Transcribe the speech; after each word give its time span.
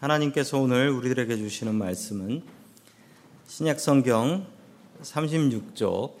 하나님께서 0.00 0.58
오늘 0.58 0.88
우리들에게 0.88 1.36
주시는 1.36 1.74
말씀은 1.74 2.42
신약 3.46 3.78
성경 3.78 4.46
36쪽 5.02 6.14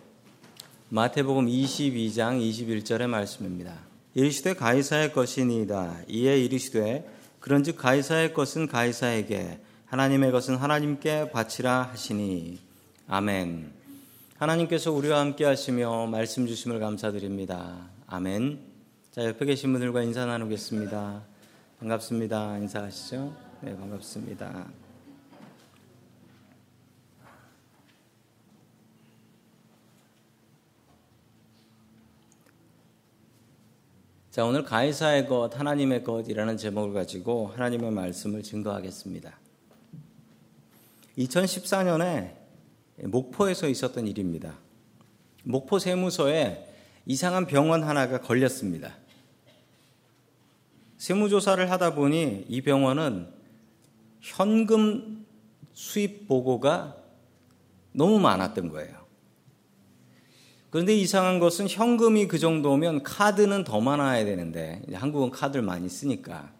마태복음 0.90 1.46
22장 1.46 2.38
21절의 2.38 3.06
말씀입니다. 3.06 3.74
이르시되 4.12 4.52
가이사의 4.52 5.14
것이니이다. 5.14 6.02
이에 6.08 6.38
이르시되 6.44 7.10
그런즉 7.40 7.78
가이사의 7.78 8.34
것은 8.34 8.66
가이사에게 8.66 9.60
하나님의 9.86 10.30
것은 10.30 10.56
하나님께 10.56 11.30
바치라 11.30 11.84
하시니 11.84 12.58
아멘. 13.08 13.72
하나님께서 14.36 14.92
우리와 14.92 15.20
함께 15.20 15.46
하시며 15.46 16.06
말씀 16.06 16.46
주심을 16.46 16.80
감사드립니다. 16.80 17.88
아멘. 18.06 18.58
자, 19.10 19.24
옆에 19.24 19.46
계신 19.46 19.72
분들과 19.72 20.02
인사 20.02 20.26
나누겠습니다. 20.26 21.22
반갑습니다. 21.78 22.58
인사하시죠? 22.58 23.49
네, 23.62 23.76
반갑습니다. 23.76 24.68
자, 34.30 34.46
오늘 34.46 34.64
가이사의 34.64 35.26
것, 35.26 35.58
하나님의 35.58 36.04
것이라는 36.04 36.56
제목을 36.56 36.94
가지고 36.94 37.48
하나님의 37.48 37.90
말씀을 37.90 38.42
증거하겠습니다. 38.42 39.38
2014년에 41.18 42.36
목포에서 43.02 43.68
있었던 43.68 44.06
일입니다. 44.06 44.54
목포 45.44 45.78
세무서에 45.78 46.66
이상한 47.04 47.46
병원 47.46 47.82
하나가 47.82 48.22
걸렸습니다. 48.22 48.96
세무조사를 50.96 51.70
하다 51.70 51.94
보니 51.94 52.46
이 52.48 52.62
병원은 52.62 53.39
현금 54.20 55.26
수입 55.72 56.28
보고가 56.28 56.96
너무 57.92 58.20
많았던 58.20 58.68
거예요. 58.68 59.00
그런데 60.70 60.94
이상한 60.94 61.40
것은 61.40 61.68
현금이 61.68 62.28
그 62.28 62.38
정도면 62.38 63.02
카드는 63.02 63.64
더 63.64 63.80
많아야 63.80 64.24
되는데 64.24 64.82
한국은 64.92 65.30
카드를 65.30 65.62
많이 65.62 65.88
쓰니까 65.88 66.52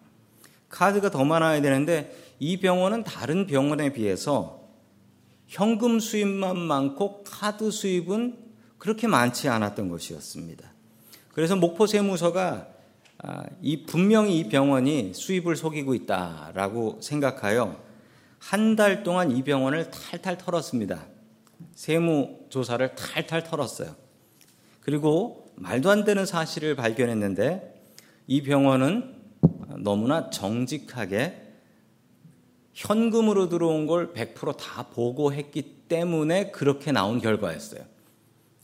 카드가 0.69 1.11
더 1.11 1.25
많아야 1.25 1.63
되는데 1.63 2.17
이 2.41 2.59
병원은 2.59 3.05
다른 3.05 3.47
병원에 3.47 3.93
비해서 3.93 4.69
현금 5.47 6.01
수입만 6.01 6.59
많고 6.59 7.23
카드 7.25 7.71
수입은 7.71 8.39
그렇게 8.79 9.07
많지 9.07 9.49
않았던 9.49 9.89
것이었습니다. 9.89 10.73
그래서 11.33 11.55
목포 11.55 11.87
세무서가 11.87 12.51
아, 12.53 12.80
이 13.61 13.85
분명히 13.85 14.39
이 14.39 14.49
병원이 14.49 15.13
수입을 15.15 15.57
속이고 15.57 15.95
있다라고 15.95 16.99
생각하여 17.03 17.91
한 18.41 18.75
달 18.75 19.03
동안 19.03 19.31
이 19.31 19.43
병원을 19.43 19.91
탈탈 19.91 20.39
털었습니다. 20.39 21.07
세무 21.75 22.47
조사를 22.49 22.95
탈탈 22.95 23.45
털었어요. 23.45 23.95
그리고 24.81 25.47
말도 25.57 25.91
안 25.91 26.05
되는 26.05 26.25
사실을 26.25 26.75
발견했는데 26.75 27.83
이 28.27 28.43
병원은 28.43 29.15
너무나 29.79 30.31
정직하게 30.31 31.49
현금으로 32.73 33.51
들어온 33.51 33.87
걸 33.87 34.15
100%다 34.15 34.85
보고했기 34.89 35.63
때문에 35.89 36.51
그렇게 36.51 36.93
나온 36.93 37.21
결과였어요. 37.21 37.83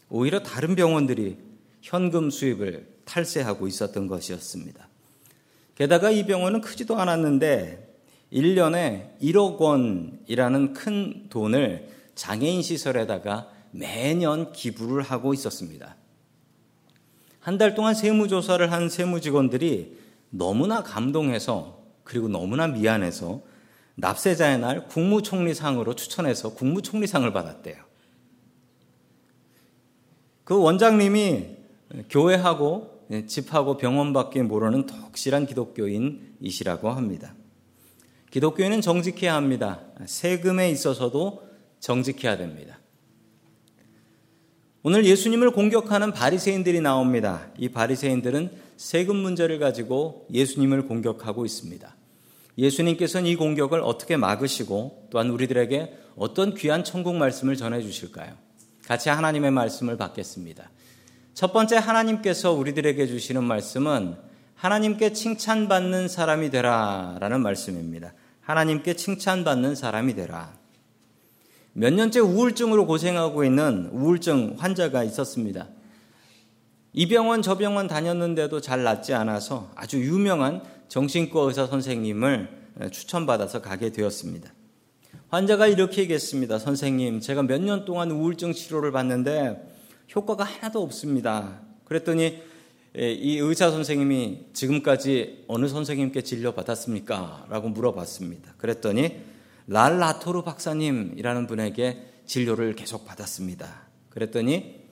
오히려 0.08 0.40
다른 0.40 0.74
병원들이 0.74 1.36
현금 1.82 2.30
수입을 2.30 2.95
탈세하고 3.06 3.66
있었던 3.66 4.06
것이었습니다. 4.06 4.88
게다가 5.74 6.10
이 6.10 6.26
병원은 6.26 6.60
크지도 6.60 6.98
않았는데 6.98 7.94
1년에 8.32 9.18
1억 9.20 9.58
원이라는 9.58 10.74
큰 10.74 11.28
돈을 11.30 11.88
장애인 12.14 12.62
시설에다가 12.62 13.50
매년 13.70 14.52
기부를 14.52 15.02
하고 15.02 15.32
있었습니다. 15.32 15.96
한 17.40 17.58
달 17.58 17.74
동안 17.76 17.94
세무조사를 17.94 18.72
한 18.72 18.88
세무직원들이 18.88 19.98
너무나 20.30 20.82
감동해서 20.82 21.80
그리고 22.02 22.28
너무나 22.28 22.66
미안해서 22.66 23.40
납세자의 23.94 24.58
날 24.58 24.88
국무총리상으로 24.88 25.94
추천해서 25.94 26.54
국무총리상을 26.54 27.32
받았대요. 27.32 27.76
그 30.44 30.60
원장님이 30.60 31.56
교회하고 32.10 32.95
집하고 33.26 33.76
병원밖에 33.76 34.42
모르는 34.42 34.86
독실한 34.86 35.46
기독교인이시라고 35.46 36.90
합니다. 36.90 37.34
기독교인은 38.30 38.80
정직해야 38.80 39.34
합니다. 39.34 39.82
세금에 40.04 40.70
있어서도 40.70 41.42
정직해야 41.80 42.36
됩니다. 42.36 42.78
오늘 44.82 45.04
예수님을 45.04 45.50
공격하는 45.50 46.12
바리새인들이 46.12 46.80
나옵니다. 46.80 47.48
이 47.58 47.68
바리새인들은 47.68 48.50
세금 48.76 49.16
문제를 49.16 49.58
가지고 49.58 50.26
예수님을 50.32 50.86
공격하고 50.86 51.44
있습니다. 51.44 51.96
예수님께서는 52.58 53.28
이 53.28 53.36
공격을 53.36 53.80
어떻게 53.80 54.16
막으시고 54.16 55.08
또한 55.10 55.30
우리들에게 55.30 55.96
어떤 56.16 56.54
귀한 56.54 56.84
천국 56.84 57.16
말씀을 57.16 57.56
전해 57.56 57.82
주실까요? 57.82 58.34
같이 58.84 59.08
하나님의 59.08 59.50
말씀을 59.50 59.96
받겠습니다. 59.96 60.70
첫 61.36 61.52
번째 61.52 61.76
하나님께서 61.76 62.54
우리들에게 62.54 63.06
주시는 63.06 63.44
말씀은 63.44 64.16
하나님께 64.54 65.12
칭찬받는 65.12 66.08
사람이 66.08 66.48
되라 66.48 67.18
라는 67.20 67.42
말씀입니다. 67.42 68.14
하나님께 68.40 68.94
칭찬받는 68.94 69.74
사람이 69.74 70.14
되라. 70.14 70.54
몇 71.74 71.92
년째 71.92 72.20
우울증으로 72.20 72.86
고생하고 72.86 73.44
있는 73.44 73.90
우울증 73.92 74.54
환자가 74.56 75.04
있었습니다. 75.04 75.68
이 76.94 77.06
병원 77.06 77.42
저 77.42 77.58
병원 77.58 77.86
다녔는데도 77.86 78.62
잘 78.62 78.82
낫지 78.82 79.12
않아서 79.12 79.70
아주 79.74 80.00
유명한 80.00 80.62
정신과 80.88 81.38
의사 81.42 81.66
선생님을 81.66 82.48
추천받아서 82.92 83.60
가게 83.60 83.92
되었습니다. 83.92 84.50
환자가 85.28 85.66
이렇게 85.66 86.00
얘기했습니다. 86.00 86.58
선생님, 86.58 87.20
제가 87.20 87.42
몇 87.42 87.60
년 87.60 87.84
동안 87.84 88.10
우울증 88.10 88.54
치료를 88.54 88.90
받는데 88.90 89.75
효과가 90.14 90.44
하나도 90.44 90.82
없습니다. 90.82 91.62
그랬더니 91.84 92.42
이 92.94 93.38
의사 93.38 93.70
선생님이 93.70 94.46
지금까지 94.52 95.44
어느 95.48 95.68
선생님께 95.68 96.22
진료 96.22 96.52
받았습니까? 96.52 97.46
라고 97.50 97.68
물어봤습니다. 97.68 98.54
그랬더니 98.56 99.20
랄라토르 99.66 100.42
박사님이라는 100.42 101.46
분에게 101.46 102.12
진료를 102.24 102.74
계속 102.74 103.04
받았습니다. 103.04 103.88
그랬더니 104.10 104.86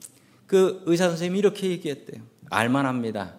그 0.45 0.83
의사 0.85 1.07
선생님이 1.07 1.39
이렇게 1.39 1.69
얘기했대요. 1.71 2.21
알만합니다. 2.49 3.37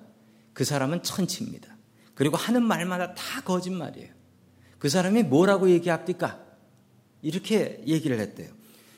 그 0.53 0.65
사람은 0.65 1.03
천치입니다. 1.03 1.77
그리고 2.15 2.37
하는 2.37 2.65
말마다 2.65 3.15
다 3.15 3.43
거짓말이에요. 3.43 4.09
그 4.79 4.89
사람이 4.89 5.25
뭐라고 5.25 5.71
얘기합니까? 5.71 6.43
이렇게 7.23 7.83
얘기를 7.87 8.19
했대요. 8.19 8.51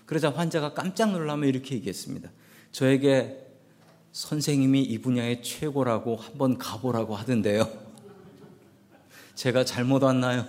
그러자 0.07 0.31
환자가 0.31 0.73
깜짝 0.73 1.13
놀라면 1.13 1.49
이렇게 1.49 1.75
얘기했습니다. 1.75 2.31
저에게 2.73 3.47
선생님이 4.13 4.83
이 4.83 4.99
분야의 4.99 5.43
최고라고 5.43 6.17
한번 6.17 6.59
가보라고 6.59 7.15
하던데요. 7.17 7.69
제가 9.35 9.65
잘못 9.65 10.03
왔나요? 10.03 10.47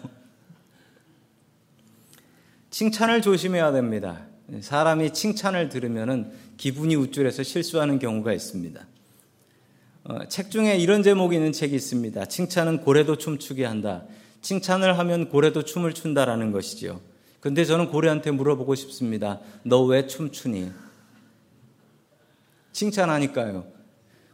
칭찬을 2.71 3.21
조심해야 3.21 3.71
됩니다. 3.71 4.25
사람이 4.61 5.13
칭찬을 5.13 5.69
들으면 5.69 6.31
기분이 6.57 6.95
우쭐해서 6.95 7.43
실수하는 7.43 7.99
경우가 7.99 8.33
있습니다. 8.33 8.87
어, 10.05 10.25
책 10.27 10.49
중에 10.49 10.77
이런 10.77 11.03
제목이 11.03 11.35
있는 11.35 11.51
책이 11.51 11.75
있습니다. 11.75 12.25
칭찬은 12.25 12.81
고래도 12.81 13.17
춤추게 13.17 13.65
한다. 13.65 14.03
칭찬을 14.41 14.97
하면 14.97 15.29
고래도 15.29 15.63
춤을 15.63 15.93
춘다라는 15.93 16.51
것이지요. 16.51 17.01
근데 17.39 17.63
저는 17.65 17.89
고래한테 17.89 18.31
물어보고 18.31 18.75
싶습니다. 18.75 19.39
너 19.63 19.83
왜 19.85 20.07
춤추니? 20.07 20.71
칭찬하니까요. 22.79 23.65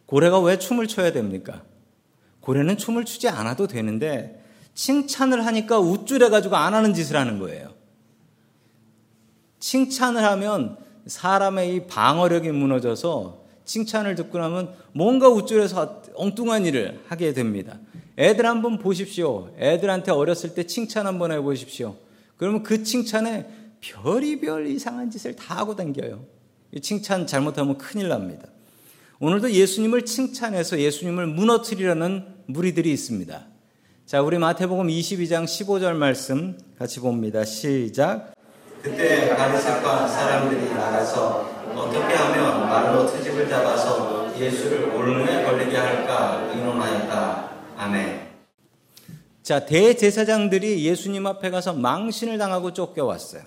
고래가 0.05 0.39
왜 0.39 0.59
춤을 0.59 0.87
춰야 0.87 1.11
됩니까? 1.11 1.63
고래는 2.41 2.77
춤을 2.77 3.05
추지 3.05 3.27
않아도 3.27 3.65
되는데 3.65 4.43
칭찬을 4.75 5.45
하니까 5.45 5.79
우쭐해가지고 5.79 6.55
안 6.55 6.75
하는 6.75 6.93
짓을 6.93 7.17
하는 7.17 7.39
거예요. 7.39 7.73
칭찬을 9.59 10.23
하면 10.23 10.77
사람의 11.07 11.75
이 11.75 11.87
방어력이 11.87 12.51
무너져서 12.51 13.45
칭찬을 13.65 14.13
듣고 14.13 14.37
나면 14.37 14.75
뭔가 14.93 15.27
우쭐해서 15.27 16.03
엉뚱한 16.13 16.65
일을 16.67 17.01
하게 17.07 17.33
됩니다. 17.33 17.79
애들 18.19 18.45
한번 18.45 18.77
보십시오. 18.77 19.51
애들한테 19.57 20.11
어렸을 20.11 20.53
때 20.53 20.67
칭찬 20.67 21.07
한번 21.07 21.31
해보십시오. 21.31 21.95
그러면 22.37 22.61
그 22.61 22.83
칭찬에 22.83 23.49
별이별 23.81 24.67
이상한 24.67 25.09
짓을 25.09 25.35
다 25.35 25.57
하고 25.57 25.75
다녀요. 25.75 26.35
칭찬 26.81 27.27
잘못하면 27.27 27.77
큰일 27.77 28.09
납니다. 28.09 28.47
오늘도 29.19 29.51
예수님을 29.51 30.05
칭찬해서 30.05 30.79
예수님을 30.79 31.27
무너뜨리려는 31.27 32.25
무리들이 32.47 32.91
있습니다. 32.91 33.45
자, 34.05 34.21
우리 34.21 34.37
마태복음 34.37 34.87
22장 34.87 35.45
15절 35.45 35.93
말씀 35.95 36.57
같이 36.77 36.99
봅니다. 36.99 37.43
시작. 37.43 38.33
그때 38.81 39.35
바리새파 39.35 40.07
사람들이 40.07 40.73
나가서 40.75 41.55
어떻게 41.75 42.13
하면 42.13 42.69
말로 42.69 43.07
트집을 43.07 43.49
잡아서 43.49 44.31
예수를 44.39 44.89
올무에 44.89 45.43
걸리게 45.43 45.75
할까 45.75 46.51
의논하였다. 46.53 47.49
아멘. 47.77 48.25
자, 49.41 49.65
대제사장들이 49.65 50.85
예수님 50.85 51.25
앞에 51.25 51.49
가서 51.49 51.73
망신을 51.73 52.37
당하고 52.37 52.73
쫓겨왔어요. 52.73 53.43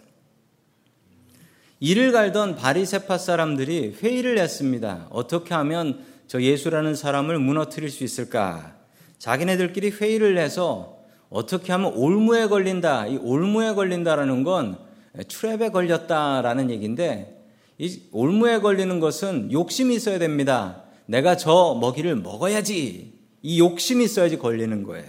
이를 1.81 2.13
갈던 2.13 2.57
바리세파 2.57 3.19
사람들이 3.19 3.97
회의를 4.03 4.39
했습니다. 4.39 5.07
어떻게 5.11 5.55
하면 5.55 6.05
저 6.27 6.43
예수라는 6.43 6.95
사람을 6.95 7.39
무너뜨릴 7.39 7.91
수 7.91 8.05
있을까? 8.05 8.75
자기네들끼리 9.19 9.91
회의를 9.91 10.39
해서 10.39 10.99
어떻게 11.31 11.73
하면 11.73 11.93
올무에 11.95 12.47
걸린다. 12.47 13.07
이 13.07 13.17
올무에 13.17 13.75
걸린다라는 13.75 14.43
건 14.43 14.79
트랩에 15.17 15.73
걸렸다라는 15.73 16.71
얘기인데 16.71 17.45
이 17.79 18.03
올무에 18.13 18.59
걸리는 18.59 18.99
것은 19.01 19.53
욕심이 19.53 19.95
있어야 19.95 20.19
됩니다. 20.19 20.83
내가 21.07 21.37
저 21.37 21.77
먹이를 21.81 22.17
먹어야지. 22.17 23.13
이 23.43 23.61
욕심이 23.61 24.05
있어야지 24.05 24.37
걸리는 24.37 24.83
거예요. 24.83 25.07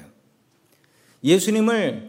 예수님을 1.23 2.08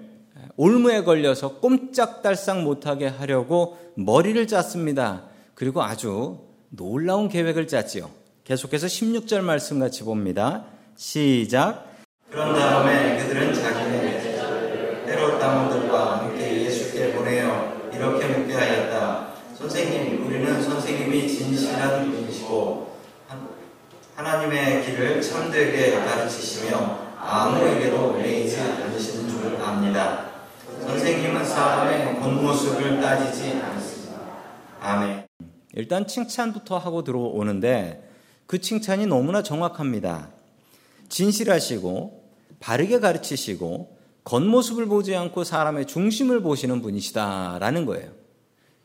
올무에 0.63 1.05
걸려서 1.05 1.55
꼼짝달싹 1.55 2.61
못하게 2.61 3.07
하려고 3.07 3.79
머리를 3.95 4.47
짰습니다. 4.47 5.23
그리고 5.55 5.83
아주 5.83 6.41
놀라운 6.69 7.31
계획을 7.31 7.67
짰지요. 7.67 8.11
계속해서 8.45 8.87
16절 8.87 9.41
말씀 9.41 9.79
같이 9.79 10.05
봅니다. 10.05 10.67
시작. 10.97 11.87
그런 12.31 12.55
다음에 12.55 13.17
그들은 13.17 13.55
자기네 13.55 15.07
헤롯 15.07 15.41
당원들과 15.41 16.25
함께 16.25 16.67
예수께 16.67 17.15
보내어 17.15 17.91
이렇게 17.95 18.27
묻게 18.27 18.53
하였다. 18.53 19.29
선생님, 19.55 20.27
우리는 20.27 20.63
선생님이 20.63 21.27
진실한 21.27 22.11
분이시고 22.11 22.97
하나님의 24.15 24.85
길을 24.85 25.23
참되게 25.23 25.93
가르치시며 26.05 26.99
아무에게도 27.19 28.13
매이지 28.13 28.61
않으시는 28.61 29.31
줄 29.31 29.57
압니다. 29.57 30.30
선생님은 30.91 31.45
사람의 31.45 32.21
겉모습을 32.21 33.01
따지지 33.01 33.53
않습니다. 33.53 34.21
아멘. 34.81 35.27
일단 35.75 36.05
칭찬부터 36.05 36.79
하고 36.79 37.05
들어오는데 37.05 38.11
그 38.47 38.61
칭찬이 38.61 39.07
너무나 39.07 39.45
정확합니다. 39.45 40.31
진실하시고 41.09 42.25
바르게 42.59 42.99
가르치시고 42.99 43.99
겉모습을 44.25 44.87
보지 44.87 45.15
않고 45.15 45.45
사람의 45.45 45.87
중심을 45.87 46.43
보시는 46.43 46.83
분이시다라는 46.83 47.87
거예요. 47.87 48.11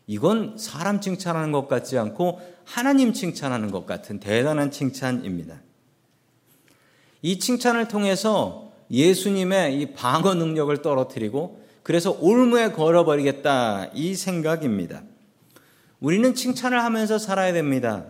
이건 0.06 0.60
사람 0.60 1.02
칭찬하는 1.02 1.52
것 1.52 1.68
같지 1.68 1.98
않고 1.98 2.40
하나님 2.66 3.14
칭찬하는 3.14 3.72
것 3.72 3.88
같은 3.88 4.20
대단한 4.20 4.70
칭찬입니다. 4.70 5.60
이 7.24 7.40
칭찬을 7.40 7.88
통해서 7.88 8.72
예수님의 8.92 9.82
이 9.82 9.94
방어 9.94 10.36
능력을 10.36 10.80
떨어뜨리고 10.84 11.65
그래서 11.86 12.18
올무에 12.20 12.72
걸어버리겠다 12.72 13.92
이 13.94 14.16
생각입니다. 14.16 15.04
우리는 16.00 16.34
칭찬을 16.34 16.84
하면서 16.84 17.20
살아야 17.20 17.54
됩니다. 17.54 18.06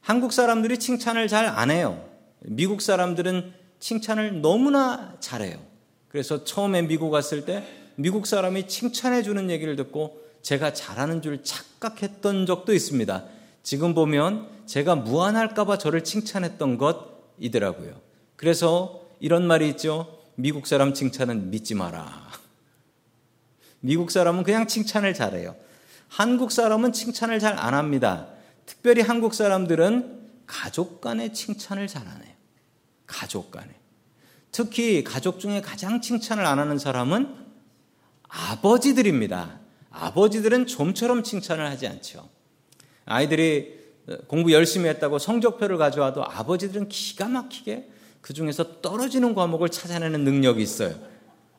한국 0.00 0.32
사람들이 0.32 0.78
칭찬을 0.78 1.26
잘 1.26 1.44
안 1.44 1.72
해요. 1.72 2.08
미국 2.38 2.82
사람들은 2.82 3.52
칭찬을 3.80 4.42
너무나 4.42 5.16
잘해요. 5.18 5.58
그래서 6.06 6.44
처음에 6.44 6.82
미국 6.82 7.10
갔을 7.10 7.44
때 7.44 7.64
미국 7.96 8.28
사람이 8.28 8.68
칭찬해 8.68 9.24
주는 9.24 9.50
얘기를 9.50 9.74
듣고 9.74 10.20
제가 10.40 10.72
잘하는 10.72 11.22
줄 11.22 11.42
착각했던 11.42 12.46
적도 12.46 12.72
있습니다. 12.72 13.24
지금 13.64 13.92
보면 13.92 14.46
제가 14.66 14.94
무안할까봐 14.94 15.78
저를 15.78 16.04
칭찬했던 16.04 16.78
것이더라고요. 16.78 18.00
그래서 18.36 19.00
이런 19.18 19.48
말이 19.48 19.68
있죠. 19.70 20.19
미국 20.40 20.66
사람 20.66 20.94
칭찬은 20.94 21.50
믿지 21.50 21.74
마라. 21.74 22.30
미국 23.80 24.10
사람은 24.10 24.42
그냥 24.42 24.66
칭찬을 24.66 25.12
잘해요. 25.14 25.54
한국 26.08 26.50
사람은 26.50 26.92
칭찬을 26.92 27.38
잘 27.38 27.58
안 27.58 27.74
합니다. 27.74 28.28
특별히 28.64 29.02
한국 29.02 29.34
사람들은 29.34 30.20
가족 30.46 31.00
간의 31.00 31.34
칭찬을 31.34 31.86
잘 31.86 32.08
안 32.08 32.22
해요. 32.24 32.34
가족 33.06 33.50
간에. 33.50 33.68
특히 34.50 35.04
가족 35.04 35.40
중에 35.40 35.60
가장 35.60 36.00
칭찬을 36.00 36.44
안 36.44 36.58
하는 36.58 36.78
사람은 36.78 37.36
아버지들입니다. 38.28 39.60
아버지들은 39.90 40.66
좀처럼 40.66 41.22
칭찬을 41.22 41.66
하지 41.66 41.86
않죠. 41.86 42.28
아이들이 43.04 43.78
공부 44.26 44.52
열심히 44.52 44.88
했다고 44.88 45.18
성적표를 45.18 45.76
가져와도 45.76 46.24
아버지들은 46.24 46.88
기가 46.88 47.28
막히게 47.28 47.89
그 48.20 48.32
중에서 48.34 48.80
떨어지는 48.80 49.34
과목을 49.34 49.68
찾아내는 49.70 50.24
능력이 50.24 50.62
있어요. 50.62 50.94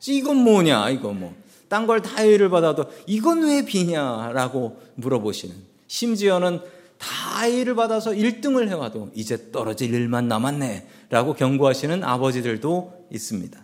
이건 0.07 0.37
뭐냐, 0.37 0.89
이거 0.89 1.11
뭐. 1.13 1.33
딴 1.67 1.87
걸 1.87 2.01
다 2.01 2.21
A를 2.21 2.49
받아도 2.49 2.85
이건 3.07 3.43
왜 3.43 3.63
B냐라고 3.65 4.79
물어보시는. 4.95 5.55
심지어는 5.87 6.59
다 6.97 7.45
A를 7.45 7.75
받아서 7.75 8.11
1등을 8.11 8.67
해와도 8.67 9.09
이제 9.15 9.51
떨어질 9.51 9.93
일만 9.93 10.27
남았네. 10.27 10.87
라고 11.09 11.33
경고하시는 11.33 12.03
아버지들도 12.03 13.07
있습니다. 13.11 13.63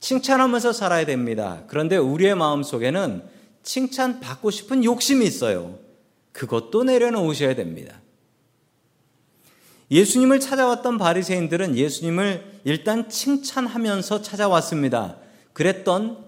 칭찬하면서 0.00 0.72
살아야 0.72 1.06
됩니다. 1.06 1.62
그런데 1.68 1.96
우리의 1.96 2.34
마음 2.34 2.62
속에는 2.62 3.22
칭찬 3.62 4.20
받고 4.20 4.50
싶은 4.50 4.84
욕심이 4.84 5.24
있어요. 5.24 5.78
그것도 6.32 6.84
내려놓으셔야 6.84 7.54
됩니다. 7.54 8.00
예수님을 9.90 10.40
찾아왔던 10.40 10.98
바리새인들은 10.98 11.76
예수님을 11.76 12.60
일단 12.64 13.08
칭찬하면서 13.08 14.22
찾아왔습니다. 14.22 15.16
그랬던 15.52 16.18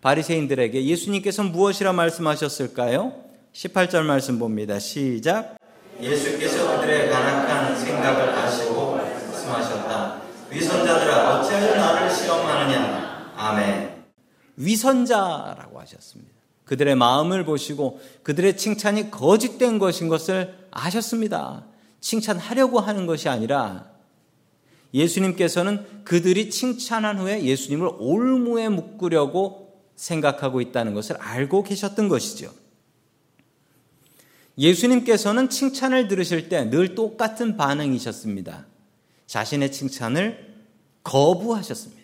바리새인들에게 0.00 0.84
예수님께서 0.84 1.44
무엇이라 1.44 1.92
말씀하셨을까요? 1.92 3.14
18절 3.52 4.02
말씀 4.02 4.38
봅니다. 4.38 4.78
시작. 4.78 5.56
예수께서 6.00 6.80
그들의 6.80 7.10
간악한 7.10 7.78
생각을 7.78 8.30
아시고 8.30 8.96
말씀하셨다. 8.96 10.22
위선자들아 10.50 11.40
어찌하여 11.40 11.76
나를 11.76 12.10
시험하느냐. 12.10 13.32
아멘. 13.36 14.04
위선자라고 14.56 15.80
하셨습니다. 15.80 16.32
그들의 16.64 16.96
마음을 16.96 17.44
보시고 17.44 18.00
그들의 18.22 18.56
칭찬이 18.56 19.10
거짓된 19.10 19.78
것인 19.78 20.08
것을 20.08 20.54
아셨습니다. 20.70 21.64
칭찬하려고 22.00 22.80
하는 22.80 23.06
것이 23.06 23.28
아니라 23.28 23.90
예수님께서는 24.94 26.04
그들이 26.04 26.50
칭찬한 26.50 27.18
후에 27.18 27.44
예수님을 27.44 27.90
올무에 27.98 28.68
묶으려고 28.68 29.82
생각하고 29.96 30.60
있다는 30.60 30.94
것을 30.94 31.16
알고 31.16 31.64
계셨던 31.64 32.08
것이죠. 32.08 32.52
예수님께서는 34.56 35.50
칭찬을 35.50 36.08
들으실 36.08 36.48
때 36.48 36.68
늘 36.70 36.94
똑같은 36.94 37.56
반응이셨습니다. 37.56 38.66
자신의 39.26 39.72
칭찬을 39.72 40.54
거부하셨습니다. 41.04 41.98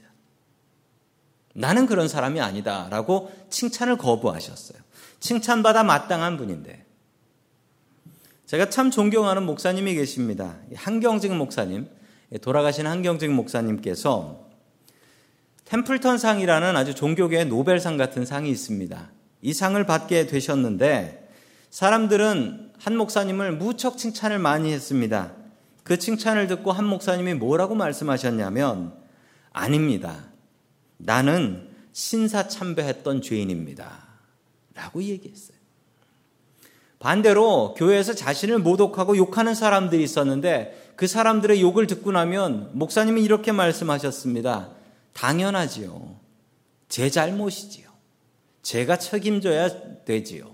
나는 1.54 1.86
그런 1.86 2.08
사람이 2.08 2.40
아니다. 2.40 2.88
라고 2.90 3.32
칭찬을 3.50 3.96
거부하셨어요. 3.96 4.78
칭찬받아 5.20 5.84
마땅한 5.84 6.36
분인데. 6.36 6.83
제가 8.46 8.68
참 8.68 8.90
존경하는 8.90 9.44
목사님이 9.44 9.94
계십니다. 9.94 10.58
한경직 10.74 11.34
목사님, 11.34 11.88
돌아가신 12.42 12.86
한경직 12.86 13.30
목사님께서 13.30 14.48
템플턴 15.64 16.18
상이라는 16.18 16.76
아주 16.76 16.94
종교계의 16.94 17.46
노벨상 17.46 17.96
같은 17.96 18.26
상이 18.26 18.50
있습니다. 18.50 19.10
이 19.40 19.52
상을 19.52 19.82
받게 19.86 20.26
되셨는데 20.26 21.30
사람들은 21.70 22.72
한 22.78 22.96
목사님을 22.96 23.52
무척 23.52 23.96
칭찬을 23.96 24.38
많이 24.38 24.72
했습니다. 24.72 25.32
그 25.82 25.98
칭찬을 25.98 26.46
듣고 26.46 26.70
한 26.72 26.84
목사님이 26.84 27.34
뭐라고 27.34 27.74
말씀하셨냐면 27.74 28.94
아닙니다. 29.52 30.26
나는 30.98 31.70
신사참배했던 31.92 33.22
죄인입니다. 33.22 34.06
라고 34.74 35.02
얘기했어요. 35.02 35.53
반대로 37.04 37.74
교회에서 37.74 38.14
자신을 38.14 38.60
모독하고 38.60 39.18
욕하는 39.18 39.54
사람들이 39.54 40.02
있었는데 40.02 40.92
그 40.96 41.06
사람들의 41.06 41.60
욕을 41.60 41.86
듣고 41.86 42.12
나면 42.12 42.70
목사님이 42.72 43.22
이렇게 43.22 43.52
말씀하셨습니다. 43.52 44.70
당연하지요. 45.12 46.18
제 46.88 47.10
잘못이지요. 47.10 47.90
제가 48.62 48.96
책임져야 48.96 50.04
되지요. 50.06 50.50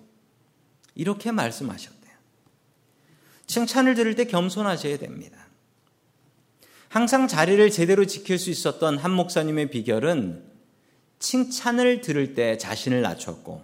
이렇게 0.96 1.30
말씀하셨대요. 1.30 2.14
칭찬을 3.46 3.94
들을 3.94 4.16
때 4.16 4.24
겸손하셔야 4.24 4.98
됩니다. 4.98 5.38
항상 6.88 7.28
자리를 7.28 7.70
제대로 7.70 8.06
지킬 8.06 8.40
수 8.40 8.50
있었던 8.50 8.98
한 8.98 9.12
목사님의 9.12 9.70
비결은 9.70 10.42
칭찬을 11.20 12.00
들을 12.00 12.34
때 12.34 12.58
자신을 12.58 13.02
낮췄고 13.02 13.62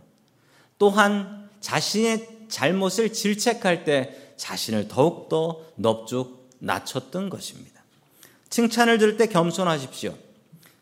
또한 0.78 1.50
자신의 1.60 2.35
잘못을 2.48 3.12
질책할 3.12 3.84
때 3.84 4.32
자신을 4.36 4.88
더욱더 4.88 5.64
넙죽 5.76 6.50
낮췄던 6.58 7.30
것입니다. 7.30 7.82
칭찬을 8.50 8.98
들을 8.98 9.16
때 9.16 9.26
겸손하십시오. 9.26 10.14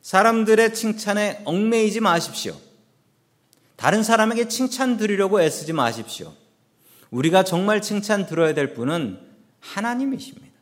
사람들의 0.02 0.74
칭찬에 0.74 1.42
얽매이지 1.44 2.00
마십시오. 2.00 2.56
다른 3.76 4.02
사람에게 4.02 4.48
칭찬 4.48 4.96
드리려고 4.96 5.40
애쓰지 5.40 5.72
마십시오. 5.72 6.32
우리가 7.10 7.44
정말 7.44 7.80
칭찬 7.80 8.26
들어야 8.26 8.54
될 8.54 8.74
분은 8.74 9.18
하나님이십니다. 9.60 10.54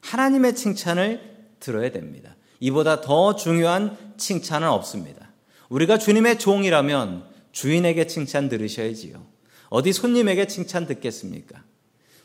하나님의 0.00 0.54
칭찬을 0.54 1.50
들어야 1.60 1.90
됩니다. 1.90 2.36
이보다 2.60 3.00
더 3.00 3.34
중요한 3.36 3.96
칭찬은 4.16 4.68
없습니다. 4.68 5.32
우리가 5.68 5.98
주님의 5.98 6.38
종이라면 6.38 7.24
주인에게 7.52 8.06
칭찬 8.06 8.48
들으셔야지요. 8.48 9.26
어디 9.68 9.92
손님에게 9.92 10.46
칭찬 10.46 10.86
듣겠습니까? 10.86 11.62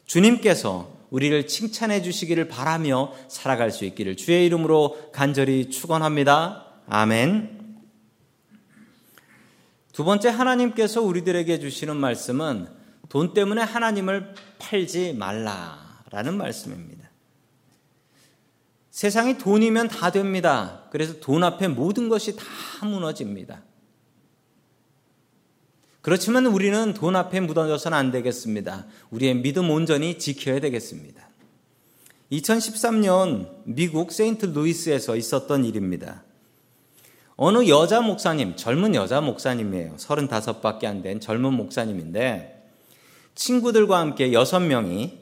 주님께서 0.05 0.91
우리를 1.09 1.47
칭찬해 1.47 2.01
주시기를 2.01 2.47
바라며 2.47 3.13
살아갈 3.27 3.71
수 3.71 3.85
있기를 3.85 4.17
주의 4.17 4.45
이름으로 4.45 5.11
간절히 5.11 5.69
축원합니다. 5.69 6.65
아멘. 6.87 7.77
두 9.91 10.03
번째 10.03 10.29
하나님께서 10.29 11.01
우리들에게 11.01 11.59
주시는 11.59 11.95
말씀은 11.95 12.67
돈 13.09 13.33
때문에 13.33 13.61
하나님을 13.61 14.33
팔지 14.57 15.13
말라라는 15.13 16.35
말씀입니다. 16.35 17.09
세상이 18.89 19.37
돈이면 19.37 19.89
다 19.89 20.11
됩니다. 20.11 20.83
그래서 20.91 21.19
돈 21.19 21.43
앞에 21.43 21.67
모든 21.67 22.09
것이 22.09 22.35
다 22.35 22.43
무너집니다. 22.85 23.61
그렇지만 26.03 26.45
우리는 26.47 26.93
돈 26.93 27.15
앞에 27.15 27.39
묻어져서는 27.39 27.97
안 27.97 28.11
되겠습니다. 28.11 28.85
우리의 29.09 29.35
믿음 29.35 29.69
온전히 29.69 30.19
지켜야 30.19 30.59
되겠습니다. 30.59 31.29
2013년 32.29 33.47
미국 33.63 34.11
세인트 34.11 34.47
루이스에서 34.47 35.15
있었던 35.15 35.63
일입니다. 35.63 36.23
어느 37.37 37.69
여자 37.69 38.01
목사님, 38.01 38.57
젊은 38.57 38.95
여자 38.95 39.21
목사님이에요. 39.21 39.95
35밖에 39.95 40.85
안 40.85 41.01
된 41.01 41.21
젊은 41.21 41.53
목사님인데 41.53 42.69
친구들과 43.35 43.99
함께 43.99 44.29
6명이 44.31 45.19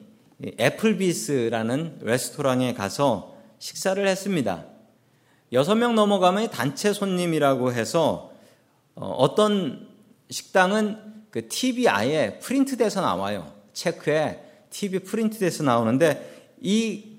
애플비스라는 0.60 2.00
레스토랑에 2.02 2.74
가서 2.74 3.38
식사를 3.60 4.06
했습니다. 4.08 4.66
6명 5.54 5.94
넘어가면 5.94 6.50
단체 6.50 6.92
손님이라고 6.92 7.72
해서 7.72 8.32
어, 8.96 9.08
어떤 9.12 9.91
식당은 10.32 10.98
그 11.30 11.48
TV 11.48 11.88
아예 11.88 12.40
프린트돼서 12.42 13.02
나와요. 13.02 13.54
체크에 13.74 14.44
TV 14.70 15.00
프린트돼서 15.00 15.64
나오는데 15.64 16.54
이 16.62 17.18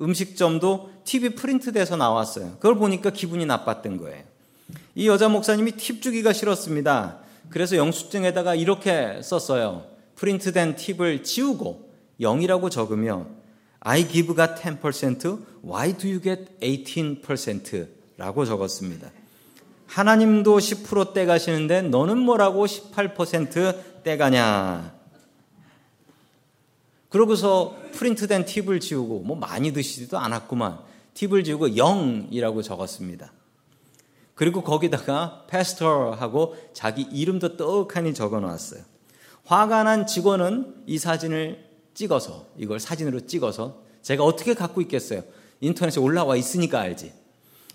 음식점도 0.00 0.90
TV 1.04 1.30
프린트돼서 1.30 1.96
나왔어요. 1.96 2.54
그걸 2.54 2.76
보니까 2.76 3.10
기분이 3.10 3.46
나빴던 3.46 3.98
거예요. 3.98 4.22
이 4.94 5.08
여자 5.08 5.28
목사님이 5.28 5.72
팁 5.72 6.02
주기가 6.02 6.32
싫었습니다. 6.32 7.20
그래서 7.50 7.76
영수증에다가 7.76 8.54
이렇게 8.54 9.20
썼어요. 9.22 9.86
프린트된 10.16 10.76
팁을 10.76 11.22
지우고 11.22 11.90
0이라고 12.20 12.70
적으며 12.70 13.26
I 13.80 14.08
give 14.08 14.34
got 14.34 14.54
10%, 14.54 15.44
why 15.64 15.96
do 15.96 16.08
you 16.08 16.20
get 16.20 16.58
18%? 16.60 17.88
라고 18.16 18.44
적었습니다. 18.44 19.10
하나님도 19.92 20.56
10% 20.56 21.12
떼가시는데 21.12 21.82
너는 21.82 22.16
뭐라고 22.16 22.64
18% 22.64 24.02
떼가냐? 24.02 24.94
그러고서 27.10 27.76
프린트된 27.92 28.46
팁을 28.46 28.80
지우고 28.80 29.20
뭐 29.20 29.36
많이 29.36 29.70
드시지도 29.74 30.18
않았구만. 30.18 30.78
팁을 31.12 31.44
지우고 31.44 31.68
0이라고 31.68 32.62
적었습니다. 32.62 33.32
그리고 34.34 34.62
거기다가 34.62 35.44
패스터하고 35.50 36.56
자기 36.72 37.02
이름도 37.02 37.58
떡하니 37.58 38.14
적어 38.14 38.40
놨어요. 38.40 38.80
화가 39.44 39.82
난 39.82 40.06
직원은 40.06 40.84
이 40.86 40.96
사진을 40.96 41.66
찍어서 41.92 42.46
이걸 42.56 42.80
사진으로 42.80 43.26
찍어서 43.26 43.82
제가 44.00 44.24
어떻게 44.24 44.54
갖고 44.54 44.80
있겠어요? 44.80 45.22
인터넷에 45.60 46.00
올라와 46.00 46.36
있으니까 46.36 46.80
알지. 46.80 47.12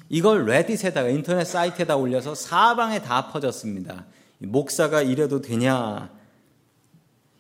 이걸 0.10 0.46
레딧에다가 0.46 1.10
인터넷 1.10 1.44
사이트에다 1.46 1.96
올려서 1.98 2.36
사방에 2.36 3.02
다 3.02 3.28
퍼졌습니다. 3.28 4.06
목사가 4.40 5.02
이래도 5.02 5.42
되냐? 5.42 6.12